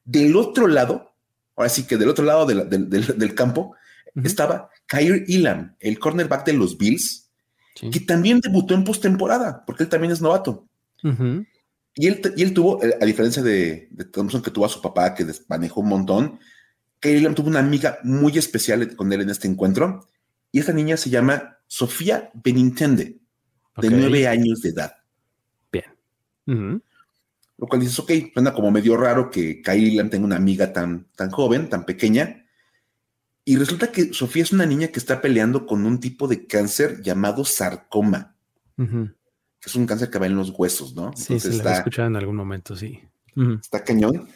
[0.03, 1.15] Del otro lado,
[1.55, 3.75] ahora sí que del otro lado del, campo,
[4.23, 7.29] estaba Kyrie Elam, el cornerback de los Bills,
[7.91, 10.67] que también debutó en postemporada, porque él también es novato.
[11.03, 15.13] y, él, y él tuvo, eh, a diferencia de, Thompson, que tuvo a su papá,
[15.13, 16.39] que manejó un montón,
[16.99, 20.07] Kyrie Elam tuvo una amiga muy especial con él en este encuentro,
[20.51, 23.19] y esta niña se llama Sofía Benintende,
[23.77, 24.95] de nueve años de edad.
[26.45, 31.31] Lo cual dices, ok, suena como medio raro que Kylie tenga una amiga tan, tan
[31.31, 32.45] joven, tan pequeña.
[33.45, 37.01] Y resulta que Sofía es una niña que está peleando con un tipo de cáncer
[37.01, 38.35] llamado sarcoma.
[38.75, 41.13] Que es un cáncer que va en los huesos, ¿no?
[41.15, 42.99] Sí, se está, escuchado en algún momento, sí.
[43.61, 44.27] Está cañón.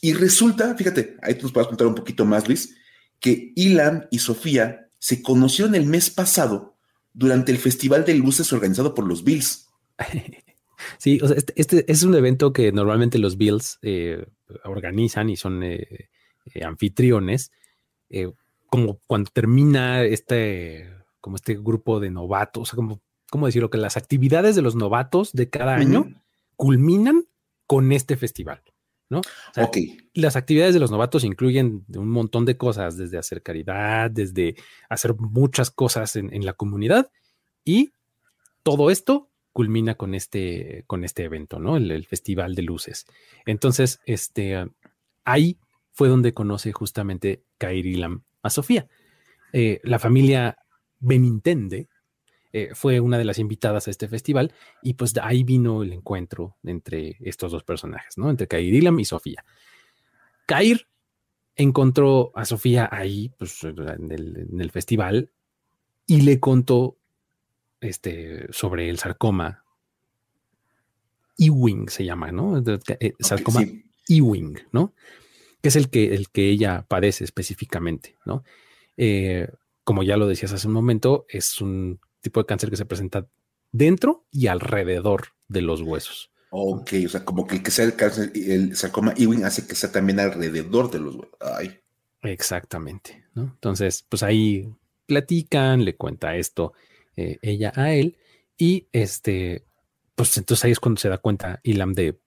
[0.00, 2.76] Y resulta, fíjate, ahí tú nos puedes contar un poquito más, Luis,
[3.18, 6.76] que Ilan y Sofía se conocieron el mes pasado
[7.12, 9.68] durante el Festival de Luces organizado por los Bills.
[10.98, 14.26] Sí, o sea, este, este, es un evento que normalmente los Bills eh,
[14.64, 16.08] organizan y son eh,
[16.54, 17.52] eh, anfitriones.
[18.68, 20.90] como cuando termina este,
[21.20, 23.70] como este grupo de novatos, o sea, como, ¿cómo decirlo?
[23.70, 26.06] Que las actividades de los novatos de cada año
[26.56, 27.24] culminan
[27.66, 28.62] con este festival.
[29.08, 29.20] ¿no?
[29.58, 29.76] ok.
[30.14, 34.56] Las actividades de los novatos incluyen un montón de cosas, desde hacer caridad, desde
[34.88, 37.10] hacer muchas cosas en, en la comunidad
[37.62, 37.92] y
[38.62, 41.76] todo esto culmina con este, con este evento, ¿no?
[41.76, 43.06] El, Festival de Luces.
[43.46, 44.66] Entonces, este,
[45.24, 45.58] ahí
[45.92, 48.88] fue donde conoce justamente Kairi Lam a Sofía.
[49.52, 50.56] Eh, la familia
[51.00, 51.88] Benintende
[52.52, 55.92] eh, fue una de las invitadas a este festival y pues de ahí vino el
[55.92, 58.28] encuentro entre estos dos personajes, ¿no?
[58.28, 59.44] Entre Kair Ilam y Sofía.
[60.46, 60.86] Kair
[61.56, 65.30] encontró a Sofía ahí, pues en el, festival
[66.06, 66.98] y le contó
[67.82, 69.64] este, sobre el sarcoma
[71.36, 72.62] Ewing se llama, ¿no?
[73.00, 73.62] Eh, sarcoma
[74.08, 74.94] Ewing, ¿no?
[75.60, 78.44] Que es el que, el que ella padece específicamente, ¿no?
[78.96, 79.48] Eh,
[79.84, 83.26] como ya lo decías hace un momento, es un tipo de cáncer que se presenta
[83.72, 86.30] dentro y alrededor de los huesos.
[86.50, 89.74] Ok, o sea, como que el que sea el cáncer, el sarcoma Ewing hace que
[89.74, 91.38] sea también alrededor de los huesos.
[91.40, 91.80] Ay.
[92.22, 93.42] Exactamente, ¿no?
[93.42, 94.72] Entonces, pues ahí
[95.06, 96.74] platican, le cuenta esto
[97.16, 98.16] eh, ella a él
[98.56, 99.64] y este,
[100.14, 102.18] pues entonces ahí es cuando se da cuenta Ilam de,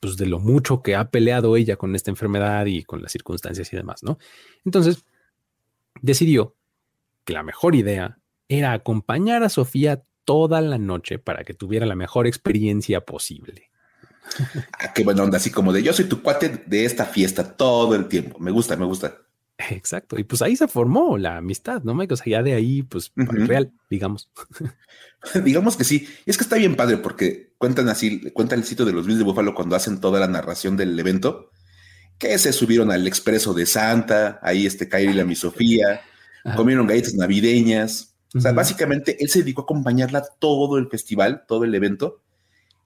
[0.00, 3.72] pues de lo mucho que ha peleado ella con esta enfermedad y con las circunstancias
[3.72, 4.18] y demás, ¿no?
[4.64, 5.04] Entonces,
[6.00, 6.56] decidió
[7.24, 11.94] que la mejor idea era acompañar a Sofía toda la noche para que tuviera la
[11.94, 13.70] mejor experiencia posible.
[14.78, 17.94] Ah, qué buena onda, así como de yo soy tu cuate de esta fiesta todo
[17.94, 18.38] el tiempo.
[18.38, 19.18] Me gusta, me gusta.
[19.68, 20.18] Exacto.
[20.18, 22.14] Y pues ahí se formó la amistad, ¿no, Mike?
[22.14, 24.30] O sea, ya de ahí, pues, real, digamos.
[25.44, 26.08] digamos que sí.
[26.24, 29.18] Y es que está bien padre porque cuentan así, cuenta el sitio de los Bills
[29.18, 31.50] de Búfalo cuando hacen toda la narración del evento,
[32.18, 36.02] que se subieron al expreso de Santa, ahí este Kairi y la mi Sofía,
[36.56, 38.14] comieron galletas navideñas.
[38.34, 42.22] O sea, básicamente él se dedicó a acompañarla todo el festival, todo el evento.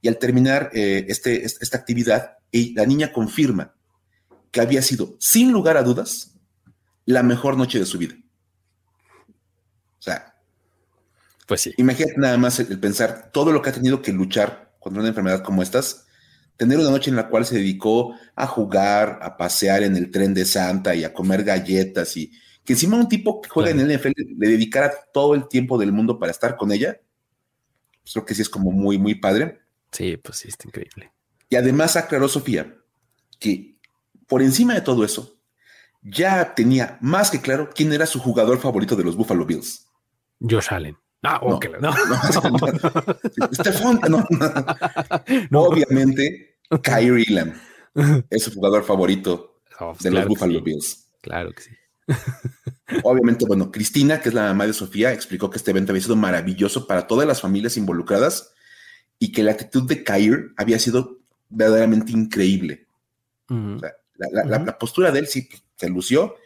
[0.00, 3.74] Y al terminar eh, este, esta actividad, la niña confirma
[4.50, 6.33] que había sido, sin lugar a dudas,
[7.06, 8.14] la mejor noche de su vida.
[9.98, 10.34] O sea,
[11.46, 11.74] pues sí.
[11.76, 15.42] Imagínate nada más el, pensar todo lo que ha tenido que luchar contra una enfermedad
[15.42, 16.06] como estas,
[16.56, 20.34] tener una noche en la cual se dedicó a jugar, a pasear en el tren
[20.34, 22.32] de Santa y a comer galletas y
[22.64, 25.92] que encima un tipo que juega en el NFL le dedicara todo el tiempo del
[25.92, 27.00] mundo para estar con ella,
[28.02, 29.60] pues creo que sí es como muy, muy padre.
[29.92, 31.12] Sí, pues sí, está increíble.
[31.50, 32.74] Y además aclaró Sofía
[33.38, 33.76] que
[34.26, 35.33] por encima de todo eso,
[36.04, 39.88] ya tenía más que claro quién era su jugador favorito de los Buffalo Bills.
[40.40, 40.96] Josh Allen.
[41.22, 41.94] Ah, no, no,
[45.50, 45.62] no.
[45.62, 47.54] Obviamente, Kyrie Elam
[48.28, 51.08] es su jugador favorito oh, de los Buffalo Bills.
[51.22, 51.70] Claro que sí.
[53.02, 56.16] Obviamente, bueno, Cristina, que es la mamá de Sofía, explicó que este evento había sido
[56.16, 58.52] maravilloso para todas las familias involucradas
[59.18, 62.86] y que la actitud de Kyrie había sido verdaderamente increíble.
[63.48, 66.36] la, postura de él sí se lució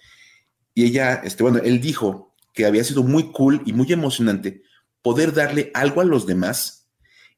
[0.74, 4.62] y ella, este, bueno, él dijo que había sido muy cool y muy emocionante
[5.02, 6.88] poder darle algo a los demás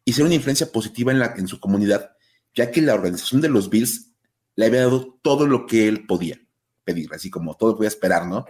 [0.04, 2.12] y ser una influencia positiva en, la, en su comunidad,
[2.54, 4.12] ya que la organización de los Bills
[4.56, 6.40] le había dado todo lo que él podía
[6.84, 8.44] pedir, así como todo podía esperar, ¿no?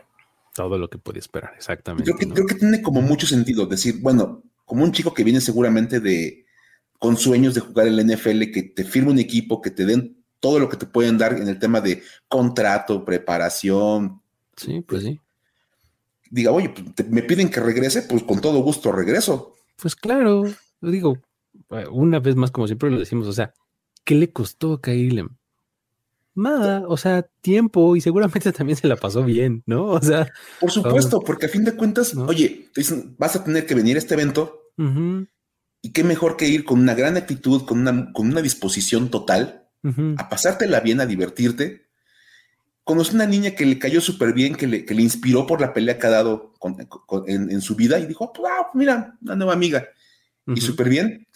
[0.55, 2.13] Todo lo que podía esperar, exactamente.
[2.13, 6.47] Creo que, tiene como mucho sentido decir, bueno, como un chico que viene seguramente de
[6.99, 10.20] con sueños de jugar en la NFL, que te firme un equipo, que te den
[10.41, 14.21] todo lo que te pueden dar en el tema de contrato, preparación.
[14.57, 15.21] Sí, pues sí.
[16.31, 19.55] Diga, oye, pues, me piden que regrese, pues con todo gusto regreso.
[19.81, 20.45] Pues claro,
[20.81, 21.19] lo digo,
[21.91, 23.53] una vez más, como siempre lo decimos, o sea,
[24.05, 25.29] ¿qué le costó a Kailem?
[26.35, 29.87] Nada, o sea, tiempo y seguramente también se la pasó bien, ¿no?
[29.87, 30.29] O sea.
[30.61, 33.99] Por supuesto, porque a fin de cuentas, oye, dicen, vas a tener que venir a
[33.99, 34.57] este evento
[35.83, 39.69] y qué mejor que ir con una gran actitud, con una, con una disposición total,
[40.17, 41.89] a pasártela bien, a divertirte.
[42.85, 45.73] Conocí una niña que le cayó súper bien, que le, que le, inspiró por la
[45.73, 46.55] pelea que ha dado
[47.27, 49.89] en, su vida y dijo, wow, ah, mira, una nueva amiga.
[50.47, 51.27] Y súper bien.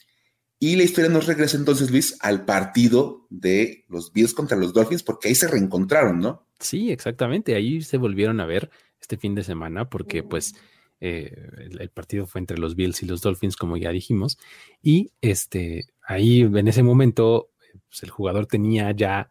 [0.59, 5.03] Y la historia nos regresa entonces, Luis, al partido de los Bills contra los Dolphins,
[5.03, 6.47] porque ahí se reencontraron, ¿no?
[6.59, 7.55] Sí, exactamente.
[7.55, 10.55] Ahí se volvieron a ver este fin de semana, porque pues
[11.01, 14.39] eh, el, partido fue entre los Bills y los Dolphins, como ya dijimos.
[14.81, 17.51] Y este, ahí en ese momento,
[17.89, 19.31] pues, el jugador tenía ya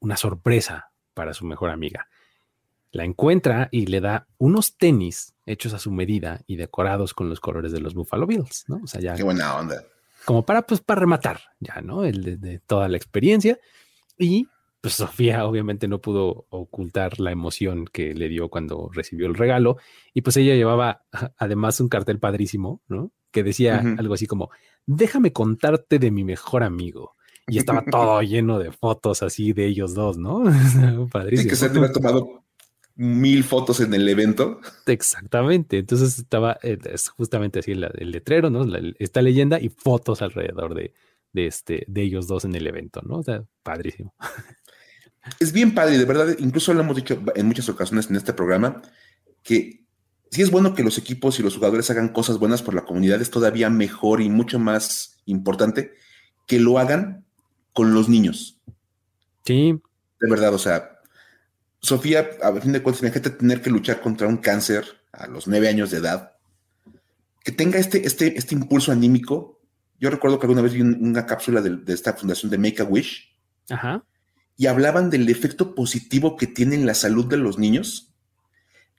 [0.00, 2.08] una sorpresa para su mejor amiga.
[2.90, 7.40] La encuentra y le da unos tenis hechos a su medida y decorados con los
[7.40, 8.80] colores de los Buffalo Bills, ¿no?
[8.84, 9.14] O sea, ya.
[9.14, 9.82] Qué buena onda
[10.24, 12.04] como para, pues, para rematar ya, ¿no?
[12.04, 13.58] El de, toda la experiencia.
[14.18, 14.48] Y
[14.80, 19.78] pues Sofía obviamente no pudo ocultar la emoción que le dio cuando recibió el regalo.
[20.12, 21.04] Y pues ella llevaba
[21.38, 23.12] además un cartel padrísimo, ¿no?
[23.30, 24.50] Que decía algo así como,
[24.84, 27.16] déjame contarte de mi mejor amigo.
[27.46, 30.44] Y estaba todo lleno de fotos así de ellos dos, ¿no?
[31.10, 31.42] padrísimo.
[31.42, 32.42] Sí, que se ha tomado
[32.94, 34.60] mil fotos en el evento.
[34.86, 35.78] Exactamente.
[35.78, 38.66] Entonces estaba eh, es justamente así el, letrero, ¿no?
[38.98, 40.92] esta leyenda y fotos alrededor de,
[41.34, 43.18] este, de ellos dos en el evento, ¿no?
[43.18, 44.14] O sea, padrísimo.
[45.38, 46.36] Es bien padre, de verdad.
[46.38, 48.82] Incluso lo hemos dicho en muchas ocasiones en este programa
[49.42, 49.82] que
[50.30, 53.20] si es bueno que los equipos y los jugadores hagan cosas buenas por la comunidad,
[53.20, 55.92] es todavía mejor y mucho más importante
[56.46, 57.24] que lo hagan
[57.72, 58.60] con los niños.
[59.44, 59.80] Sí.
[60.20, 61.00] De verdad, o sea,
[61.80, 65.68] Sofía, a fin de cuentas, imagínate tener que luchar contra un cáncer a los nueve
[65.68, 66.32] años de edad,
[67.42, 69.60] que tenga este, este, este impulso anímico.
[69.98, 73.36] Yo recuerdo que alguna vez vi una cápsula de, esta fundación de Make a Wish
[73.68, 74.04] Ajá.
[74.56, 78.12] y hablaban del efecto positivo que tiene en la salud de los niños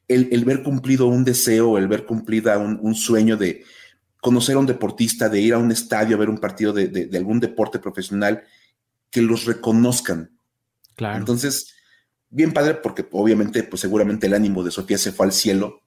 [0.07, 3.63] el, ver cumplido un deseo, el ver cumplida un, sueño de
[4.21, 7.39] conocer a un deportista, de ir a un estadio a ver un partido de, algún
[7.39, 8.43] deporte profesional,
[9.13, 10.37] que los reconozcan.
[10.95, 11.19] Claro.
[11.19, 11.75] Entonces,
[12.29, 15.79] bien padre, porque obviamente, pues seguramente el ánimo de Sofía se fue al cielo.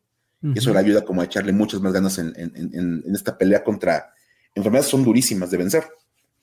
[0.42, 4.12] Y eso le ayuda como a echarle muchas más ganas en, esta pelea contra
[4.54, 5.84] enfermedades son durísimas de vencer.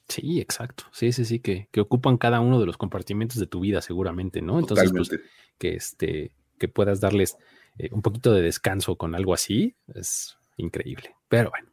[0.10, 0.84] Sí, exacto.
[0.92, 4.42] Sí, sí, sí, que, que, ocupan cada uno de los compartimentos de tu vida, seguramente,
[4.42, 4.60] ¿no?
[4.60, 5.10] Entonces, pues,
[5.58, 7.38] que este, que puedas darles
[7.78, 11.16] eh, un poquito de descanso con algo así es increíble.
[11.30, 11.70] Pero bueno,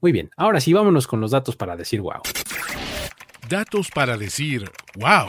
[0.00, 0.30] muy bien.
[0.36, 2.22] Ahora sí, vámonos con los datos para decir wow.
[3.50, 5.26] Datos para decir wow.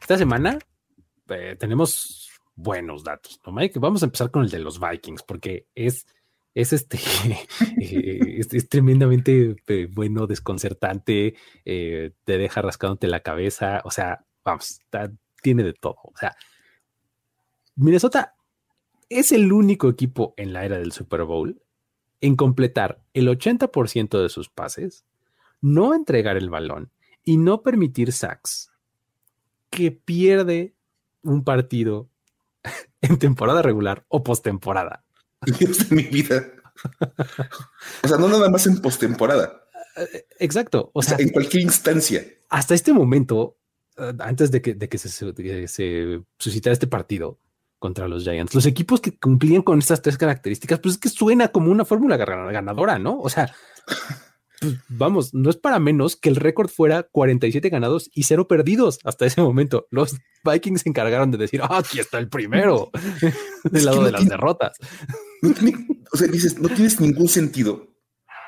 [0.00, 0.58] Esta semana
[1.28, 3.78] eh, tenemos buenos datos, ¿no, Mike?
[3.78, 6.08] Vamos a empezar con el de los Vikings, porque es,
[6.54, 6.98] es este,
[7.80, 9.54] eh, es, tremendamente
[9.90, 14.80] bueno, desconcertante, te deja rascándote la cabeza, o sea, vamos,
[15.40, 15.98] tiene de todo.
[16.02, 16.34] O sea,
[17.76, 18.34] Minnesota
[19.08, 21.62] es el único equipo en la era del Super Bowl
[22.20, 25.04] en completar el 80% de sus pases,
[25.62, 26.90] no entregar el balón
[27.24, 28.70] y no permitir sacks,
[29.70, 30.74] que pierde
[31.22, 32.10] un partido
[33.00, 35.04] en temporada regular o postemporada.
[35.58, 36.44] Dios de mi vida.
[38.04, 39.64] O sea, no nada más en postemporada.
[39.96, 40.90] Eh, exacto.
[40.92, 42.24] O, sea, en cualquier instancia.
[42.50, 43.56] Hasta este momento,
[43.96, 47.38] eh, antes de que, de que se, se suscitara este partido,
[47.82, 48.54] contra los Giants.
[48.54, 52.16] Los equipos que cumplían con estas tres características, pues es que suena como una fórmula
[52.16, 53.18] ganadora, ¿no?
[53.18, 53.52] O sea,
[54.62, 59.00] pues, vamos, no es para menos que el récord fuera 47 ganados y cero perdidos
[59.02, 59.88] hasta ese momento.
[59.90, 62.90] Los Vikings se encargaron de decir, ah, aquí está el primero,
[63.64, 64.78] del lado de las derrotas.
[66.12, 67.88] o sea, dices, no tienes ningún sentido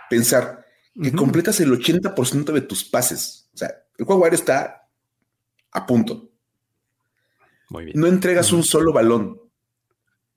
[0.09, 0.65] pensar
[1.03, 3.51] que completas el 80% de tus pases.
[3.53, 4.89] O sea, el juego aéreo está
[5.73, 6.31] a punto.
[7.95, 9.41] No entregas un solo balón.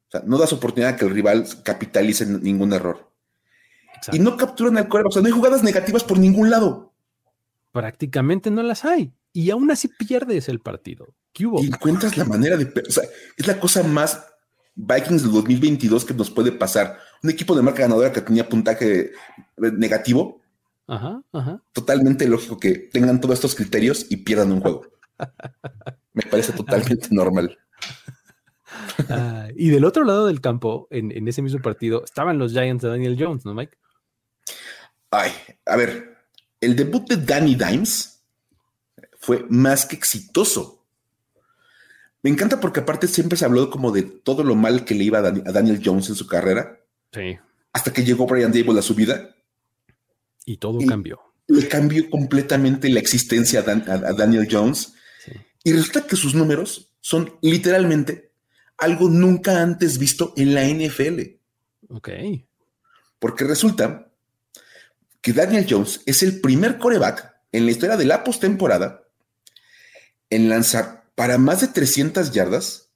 [0.07, 3.06] O sea, no das oportunidad a que el rival capitalice ningún error.
[4.11, 5.09] Y no capturan al coreback.
[5.09, 6.93] O sea, no hay jugadas negativas por ningún lado.
[7.71, 9.13] Prácticamente no las hay.
[9.33, 11.13] Y aún así pierdes el partido.
[11.33, 11.61] ¿Qué hubo?
[11.61, 12.65] Y encuentras la manera de.
[12.87, 13.03] O sea,
[13.35, 14.25] es la cosa más
[14.75, 16.97] Vikings del 2022 que nos puede pasar.
[17.23, 19.11] Un equipo de marca ganadora que tenía puntaje
[19.57, 20.41] negativo.
[20.87, 21.61] Ajá, ajá.
[21.73, 24.83] Totalmente lógico que tengan todos estos criterios y pierdan un juego.
[26.13, 27.57] Me parece totalmente normal.
[29.09, 32.89] Ah, y del otro lado del campo, en, ese mismo partido, estaban los Giants de
[32.89, 33.77] Daniel Jones, ¿no, Mike?
[35.11, 35.31] Ay,
[35.65, 36.17] a ver,
[36.59, 38.23] el debut de Danny Dimes
[39.19, 40.85] fue más que exitoso.
[42.23, 45.19] Me encanta porque aparte siempre se habló como de todo lo mal que le iba
[45.19, 46.79] a, Daniel Jones en su carrera.
[47.13, 47.37] Sí.
[47.73, 49.35] Hasta que llegó Brian Dable a su vida.
[50.45, 51.21] Y todo cambió.
[51.47, 54.93] Le cambió completamente la existencia a Daniel Jones
[55.67, 58.31] y resulta que sus números son literalmente
[58.77, 61.21] algo nunca antes visto en la NFL.
[61.89, 62.09] Ok.
[63.19, 64.06] Porque resulta
[65.27, 69.03] que Daniel Jones es el primer coreback en la historia de la postemporada
[70.29, 72.91] en lanzar para más de 300 yardas,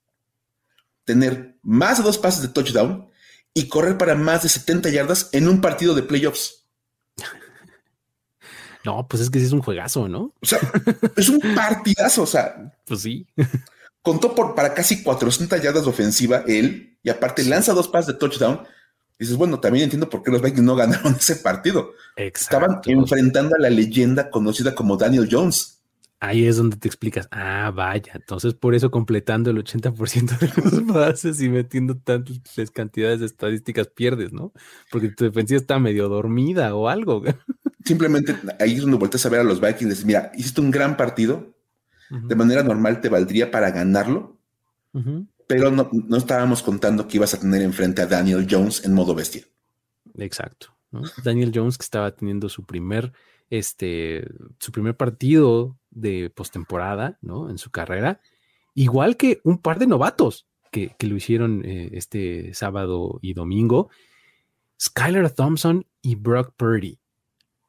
[1.04, 3.10] tener más de dos pases de touchdown
[3.54, 6.68] y correr para más de 70 yardas en un partido de playoffs.
[8.84, 10.34] No, pues es que sí es un juegazo, ¿no?
[10.42, 10.58] O sea,
[11.16, 12.74] es un partidazo, o sea.
[12.88, 13.28] Pues sí.
[14.02, 18.14] Contó por para casi 400 yardas de ofensiva él y aparte lanza dos pases de
[18.14, 18.66] touchdown.
[19.22, 21.94] Dices, bueno, también entiendo por qué los Vikings no ganaron ese partido.
[22.16, 25.80] Estaban enfrentando a la leyenda conocida como Daniel Jones.
[26.20, 30.82] Ahí es donde te explicas, ah, vaya, entonces por eso completando el 80% de los
[30.94, 34.54] pases y metiendo tantas cantidades de estadísticas pierdes, ¿no?
[34.92, 37.22] Porque tu defensiva está medio dormida o algo.
[37.86, 40.72] simplemente ahí es donde volteas a ver a los Vikings y dices, mira, hiciste un
[40.72, 41.56] gran partido,
[42.10, 44.40] de manera normal te valdría para ganarlo,
[45.52, 49.44] pero no, estábamos contando que ibas a tener enfrente a Daniel Jones en modo bestia.
[50.16, 50.76] Exacto.
[51.24, 53.14] Daniel Jones que estaba teniendo su primer,
[53.50, 54.26] este,
[54.60, 57.50] su primer partido de postemporada, ¿no?
[57.50, 58.22] En su carrera,
[58.74, 63.90] igual que un par de novatos que, lo hicieron eh, este sábado y domingo,
[64.80, 67.02] Skylar Thompson y Brock Purdy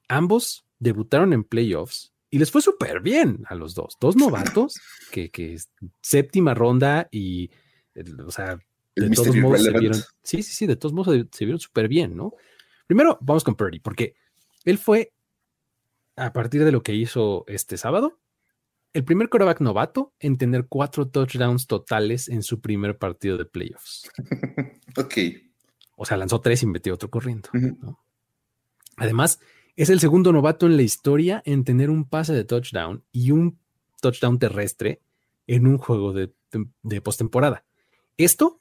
[0.08, 3.96] ambos debutaron en playoffs y les fue súper bien a los dos.
[4.00, 4.74] Dos novatos
[5.10, 5.58] que, que
[6.00, 7.50] séptima ronda y,
[8.26, 8.58] o sea,
[8.96, 12.16] de todos modos se vieron, sí, sí, sí, de todos modos se, vieron súper bien,
[12.16, 12.34] ¿no?
[12.86, 14.14] Primero, vamos con Purdy, porque
[14.64, 15.12] él fue,
[16.16, 18.18] a partir de lo que hizo este sábado,
[18.92, 24.10] el primer quarterback novato en tener cuatro touchdowns totales en su primer partido de playoffs.
[24.96, 25.14] ok.
[25.96, 27.48] O sea, lanzó tres y metió otro corriendo.
[28.96, 29.40] Además,
[29.76, 33.58] es el segundo novato en la historia en tener un pase de touchdown y un
[34.02, 35.00] touchdown terrestre
[35.46, 36.30] en un juego de,
[36.82, 37.64] de postemporada.
[38.24, 38.60] Esto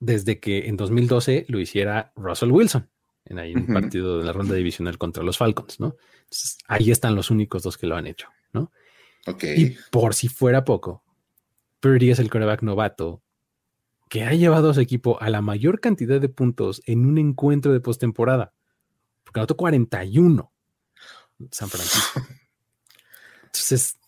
[0.00, 2.88] desde que en 2012 lo hiciera Russell Wilson
[3.24, 5.96] en ahí un partido de la ronda divisional contra los Falcons, ¿no?
[6.24, 8.72] Entonces, ahí están los únicos dos que lo han hecho, ¿no?
[9.26, 9.44] Ok.
[9.56, 11.04] Y por si fuera poco,
[11.80, 13.22] Purdy es el quarterback novato
[14.08, 17.72] que ha llevado a su equipo a la mayor cantidad de puntos en un encuentro
[17.72, 18.52] de postemporada,
[19.24, 20.52] porque anotó 41
[21.50, 22.20] San Francisco.
[23.44, 23.98] Entonces,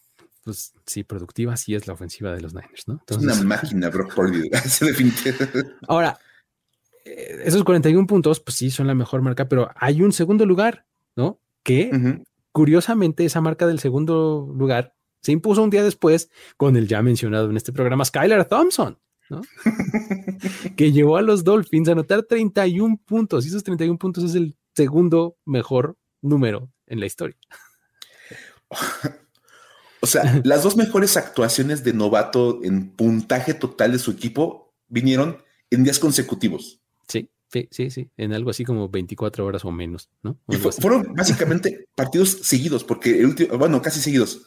[0.45, 3.03] pues sí, productiva sí es la ofensiva de los Niners, ¿no?
[3.09, 4.51] es una máquina, Brock Purdy.
[5.89, 6.19] Ahora,
[7.05, 10.87] eh, esos 41 puntos, pues sí, son la mejor marca, pero hay un segundo lugar,
[11.17, 11.41] ¿no?
[11.63, 12.23] Que
[12.53, 17.49] curiosamente esa marca del segundo lugar se impuso un día después con el ya mencionado
[17.49, 18.99] en este programa Skylar Thompson,
[19.31, 19.41] ¿no?
[20.77, 24.57] que llevó a los Dolphins a anotar 31 puntos y esos 31 puntos es el
[24.75, 27.39] segundo mejor número en la historia.
[30.05, 35.39] O sea, las dos mejores actuaciones de novato en puntaje total de su equipo vinieron
[35.71, 36.83] en días consecutivos.
[37.09, 40.39] Sí, sí, sí, sí, en algo así como 24 horas o menos, ¿no?
[40.79, 44.43] fueron básicamente partidos seguidos, porque el último, bueno, casi seguidos,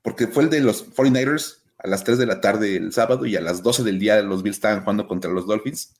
[0.00, 3.36] porque fue el de los 49ers a las 3 de la tarde el sábado y
[3.36, 5.94] a las 12 del día los Bills estaban jugando contra los Dolphins.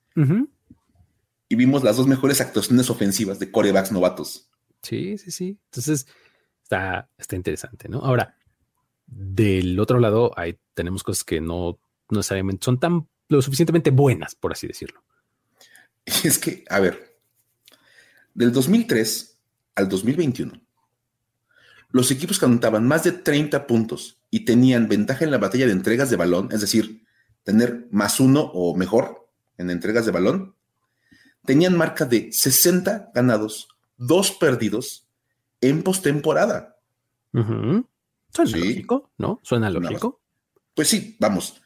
[1.50, 4.50] Y vimos las dos mejores actuaciones ofensivas de corebacks novatos.
[4.82, 5.58] Sí, sí, sí.
[5.66, 6.06] Entonces,
[6.62, 8.00] está, está interesante, ¿no?
[8.00, 8.37] Ahora,
[9.08, 11.80] del otro lado, ahí tenemos cosas que no,
[12.10, 15.02] necesariamente son tan lo suficientemente buenas, por así decirlo.
[16.24, 17.18] Es que, a ver,
[18.34, 19.38] del 2003
[19.74, 20.60] al 2021,
[21.90, 25.72] los equipos que anotaban más de 30 puntos y tenían ventaja en la batalla de
[25.72, 27.04] entregas de balón, es decir,
[27.42, 30.54] tener más uno o mejor en entregas de balón,
[31.44, 35.06] tenían marca de 60 ganados, dos perdidos
[35.60, 36.76] en postemporada.
[38.46, 39.40] Suena lógico, ¿no?
[39.42, 40.20] Suena lógico.
[40.74, 41.62] pues sí, vamos.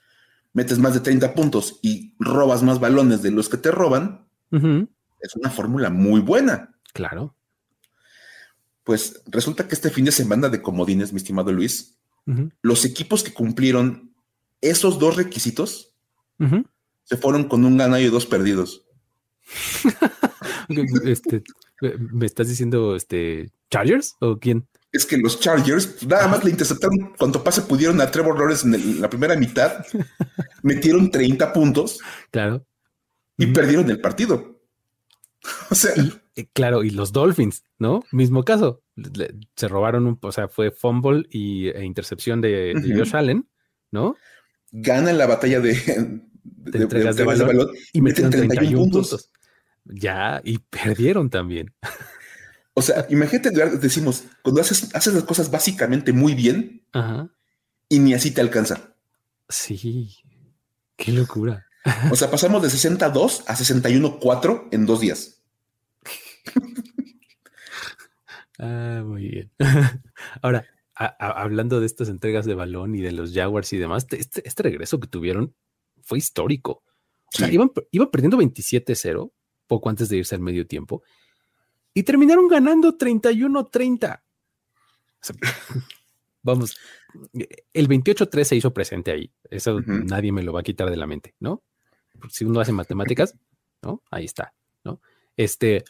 [0.52, 4.26] Metes más de 30 puntos y robas más balones de los que te roban.
[5.20, 6.76] Es una fórmula muy buena.
[6.92, 7.34] Claro.
[8.84, 11.96] Pues resulta que este fin de semana de comodines, mi estimado Luis,
[12.60, 14.14] los equipos que cumplieron
[14.60, 15.94] esos dos requisitos
[17.04, 18.84] se fueron con un ganado y dos perdidos.
[21.04, 21.42] este,
[21.80, 24.66] ¿Me estás diciendo este Chargers o quién?
[24.92, 29.00] Es que los Chargers nada más le interceptaron cuanto pase pudieron a Trevor Lawrence en,
[29.00, 29.84] la primera mitad,
[30.62, 31.98] metieron 30 puntos.
[32.30, 32.64] Claro.
[33.38, 34.60] Y perdieron el partido.
[35.70, 35.90] O sea,
[36.36, 38.04] eh, claro, y los Dolphins, ¿no?
[38.12, 38.84] Mismo caso.
[39.56, 43.48] se robaron un, o sea, fue fumble y, e intercepción de, Josh Allen,
[43.90, 44.14] ¿no?
[44.70, 45.74] Ganan la batalla de,
[46.44, 49.32] de, entregas de, balón, y meten 31, puntos.
[49.84, 51.74] Ya, y perdieron también.
[52.74, 56.86] O sea, imagínate, decimos, cuando haces, haces las cosas básicamente muy bien
[57.88, 58.94] y ni así te alcanza.
[59.48, 60.16] Sí,
[60.96, 61.66] qué locura.
[62.10, 65.42] O sea, pasamos de 62 a 61.4 en dos días.
[68.58, 69.52] ah, muy bien.
[70.42, 70.64] Ahora,
[70.94, 74.98] hablando de estas entregas de balón y de los Jaguars y demás, este, este regreso
[74.98, 75.54] que tuvieron
[76.00, 76.84] fue histórico.
[77.34, 79.30] O sea, iban, iban perdiendo 27-0
[79.66, 81.02] poco antes de irse al medio tiempo
[81.94, 84.22] y terminaron ganando 31-30.
[86.42, 86.76] vamos,
[87.72, 89.30] el 28-3 se hizo presente ahí.
[89.50, 91.62] Eso nadie me lo va a quitar de la mente, ¿no?
[92.28, 93.34] Si uno hace matemáticas,
[93.82, 94.02] ¿no?
[94.10, 95.00] Ahí está, ¿no?
[95.36, 95.84] Este,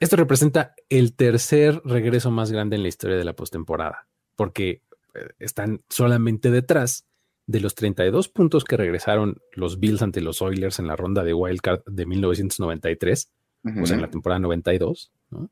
[0.00, 4.06] esto representa el tercer regreso más grande en la historia de la postemporada,
[4.36, 4.82] porque
[5.14, 7.06] eh, están solamente detrás
[7.46, 11.34] de los 32 puntos que regresaron los Bills ante los Oilers en la ronda de
[11.34, 13.30] Wildcard de 1993
[13.64, 15.50] o sea, en la temporada 92, ¿no?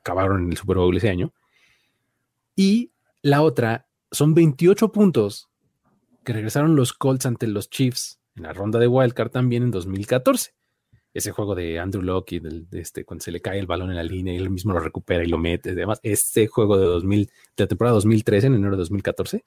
[0.00, 1.32] acabaron en el Super Bowl ese año.
[2.56, 2.92] Y
[3.22, 5.48] la otra son 28 puntos
[6.24, 10.54] que regresaron los Colts ante los Chiefs en la ronda de Wildcard también en 2014.
[11.12, 13.96] Ese juego de Andrew Locke y de este, cuando se le cae el balón en
[13.96, 15.70] la línea y él mismo lo recupera y lo mete.
[15.70, 19.44] Además, este juego de 2000, de la temporada 2013, en enero de 2014,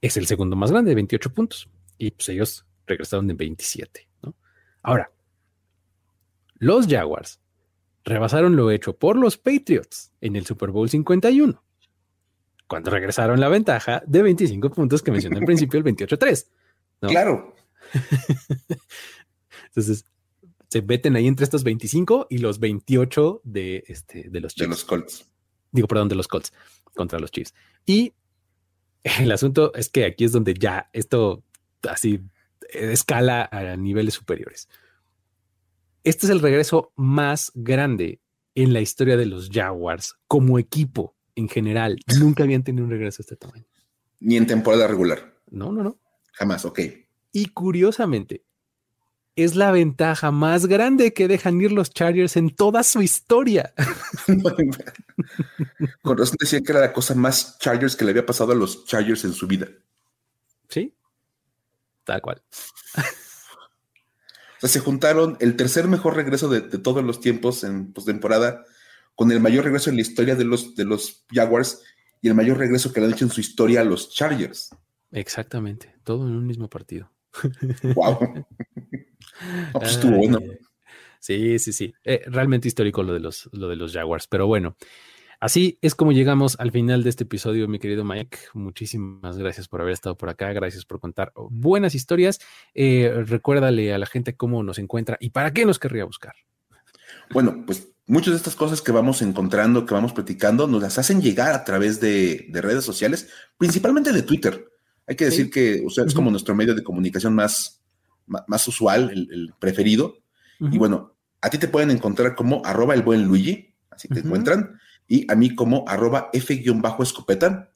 [0.00, 1.68] es el segundo más grande, de 28 puntos.
[1.98, 4.08] Y pues ellos regresaron de 27.
[4.22, 4.34] ¿no?
[4.82, 5.10] Ahora,
[6.62, 7.40] los Jaguars
[8.04, 11.60] rebasaron lo hecho por los Patriots en el Super Bowl 51,
[12.68, 16.46] cuando regresaron la ventaja de 25 puntos que mencioné al principio, el 28-3.
[17.00, 17.56] Claro.
[19.66, 20.06] Entonces,
[20.68, 24.68] se meten ahí entre estos 25 y los 28 de, este, de los Chiefs.
[24.68, 25.26] De los Colts.
[25.72, 26.52] Digo, perdón, de los Colts
[26.94, 27.54] contra los Chiefs.
[27.86, 28.14] Y
[29.02, 31.42] el asunto es que aquí es donde ya esto
[31.88, 32.20] así
[32.70, 34.68] escala a niveles superiores.
[36.04, 38.20] Este es el regreso más grande
[38.54, 41.98] en la historia de los Jaguars como equipo en general.
[42.18, 43.64] Nunca habían tenido un regreso de este tamaño.
[44.20, 45.34] Ni en temporada regular.
[45.50, 45.98] No, no, no.
[46.32, 46.80] Jamás, ok.
[47.32, 48.44] Y curiosamente,
[49.36, 53.72] es la ventaja más grande que dejan ir los Chargers en toda su historia.
[56.02, 58.84] Con razón decía que era la cosa más Chargers que le había pasado a los
[58.84, 59.68] Chargers en su vida.
[60.68, 60.94] Sí,
[62.04, 62.42] tal cual.
[64.62, 68.64] Sea, se juntaron el tercer mejor regreso de, todos los tiempos en postemporada
[69.16, 71.82] con el mayor regreso en la historia de los, de los Jaguars
[72.20, 74.70] y el mayor regreso que le han hecho en su historia a los Chargers.
[75.10, 77.10] Exactamente, todo en un mismo partido.
[77.96, 78.46] Wow.
[79.72, 80.38] pues estuvo bueno.
[81.18, 81.92] Sí, sí, sí.
[82.04, 84.28] Eh, realmente histórico lo de, los, lo de los Jaguars.
[84.28, 84.76] Pero bueno,
[85.42, 88.38] así es como llegamos al final de este episodio, mi querido Mike.
[88.54, 90.52] Muchísimas gracias por haber estado por acá.
[90.52, 92.38] Gracias por contar buenas historias.
[92.74, 96.34] Eh, recuérdale a la gente cómo nos encuentra y para qué nos querría buscar.
[97.32, 101.20] Bueno, pues muchas de estas cosas que vamos encontrando, que vamos platicando, nos las hacen
[101.20, 103.28] llegar a través de, redes sociales,
[103.58, 104.68] principalmente de Twitter.
[105.08, 107.82] Hay que decir que usted es como nuestro medio de comunicación más,
[108.26, 110.18] más, usual, el, preferido.
[110.60, 114.78] Y bueno, a ti te pueden encontrar como arroba el buen Luigi, así te encuentran,
[115.08, 117.70] y a mí como arroba F-escopeta,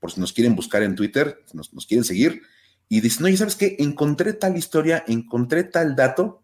[0.00, 2.42] por si nos quieren buscar en Twitter, nos, nos quieren seguir,
[2.88, 3.76] y dicen, oye, ¿sabes qué?
[3.78, 6.42] Encontré tal historia, encontré tal dato,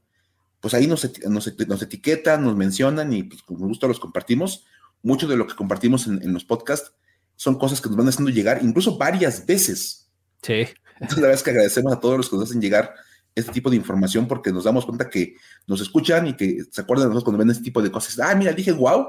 [0.60, 4.64] pues ahí nos, nos, etiquetan, nos mencionan y pues con gusto los compartimos.
[5.02, 6.92] Mucho de lo que compartimos en, en, los podcasts
[7.34, 10.08] son cosas que nos van haciendo llegar, incluso varias veces.
[10.42, 10.66] Sí.
[10.94, 12.94] Entonces, la verdad es que agradecemos a todos los que nos hacen llegar
[13.34, 15.34] este tipo de información porque nos damos cuenta que
[15.66, 18.18] nos escuchan y que se acuerdan de nosotros cuando ven este tipo de cosas.
[18.20, 19.06] Ah, mira, dije wow,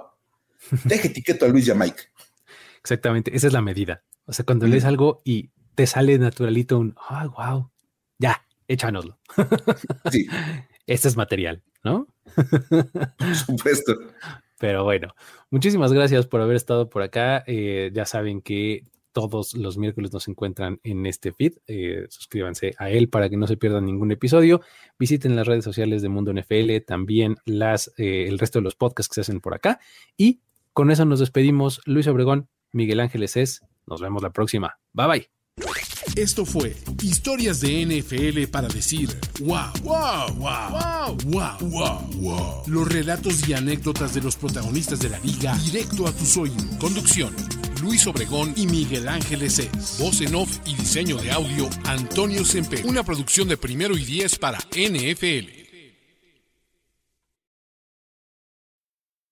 [0.83, 2.03] deje etiqueto a Luis y a Mike.
[2.79, 4.03] Exactamente, esa es la medida.
[4.25, 7.69] O sea, cuando lees algo y te sale naturalito un, ah, wow,
[8.19, 9.19] ya, échanoslo.
[10.11, 10.27] Sí.
[10.85, 12.07] Este es material, ¿no?
[13.17, 13.93] Por supuesto.
[14.59, 15.15] Pero bueno,
[15.49, 17.43] muchísimas gracias por haber estado por acá.
[17.47, 18.83] Eh, ya saben que
[19.13, 21.53] todos los miércoles nos encuentran en este feed.
[21.67, 24.61] Eh, suscríbanse a él para que no se pierdan ningún episodio.
[24.99, 29.09] Visiten las redes sociales de Mundo NFL, también las, eh, el resto de los podcasts
[29.09, 29.79] que se hacen por acá.
[30.17, 30.41] Y
[30.73, 31.81] con eso nos despedimos.
[31.85, 33.61] Luis Obregón, Miguel Ángeles es.
[33.85, 34.77] Nos vemos la próxima.
[34.93, 35.29] Bye bye.
[36.15, 39.09] Esto fue Historias de NFL para decir
[39.39, 45.19] wow, wow, wow, wow, wow, wow, Los relatos y anécdotas de los protagonistas de la
[45.19, 46.65] liga directo a tus oídos.
[46.79, 47.33] Conducción
[47.83, 49.97] Luis Obregón y Miguel Ángeles es.
[49.99, 52.81] Voz en off y diseño de audio, Antonio Sempe.
[52.85, 55.62] Una producción de primero y diez para NFL.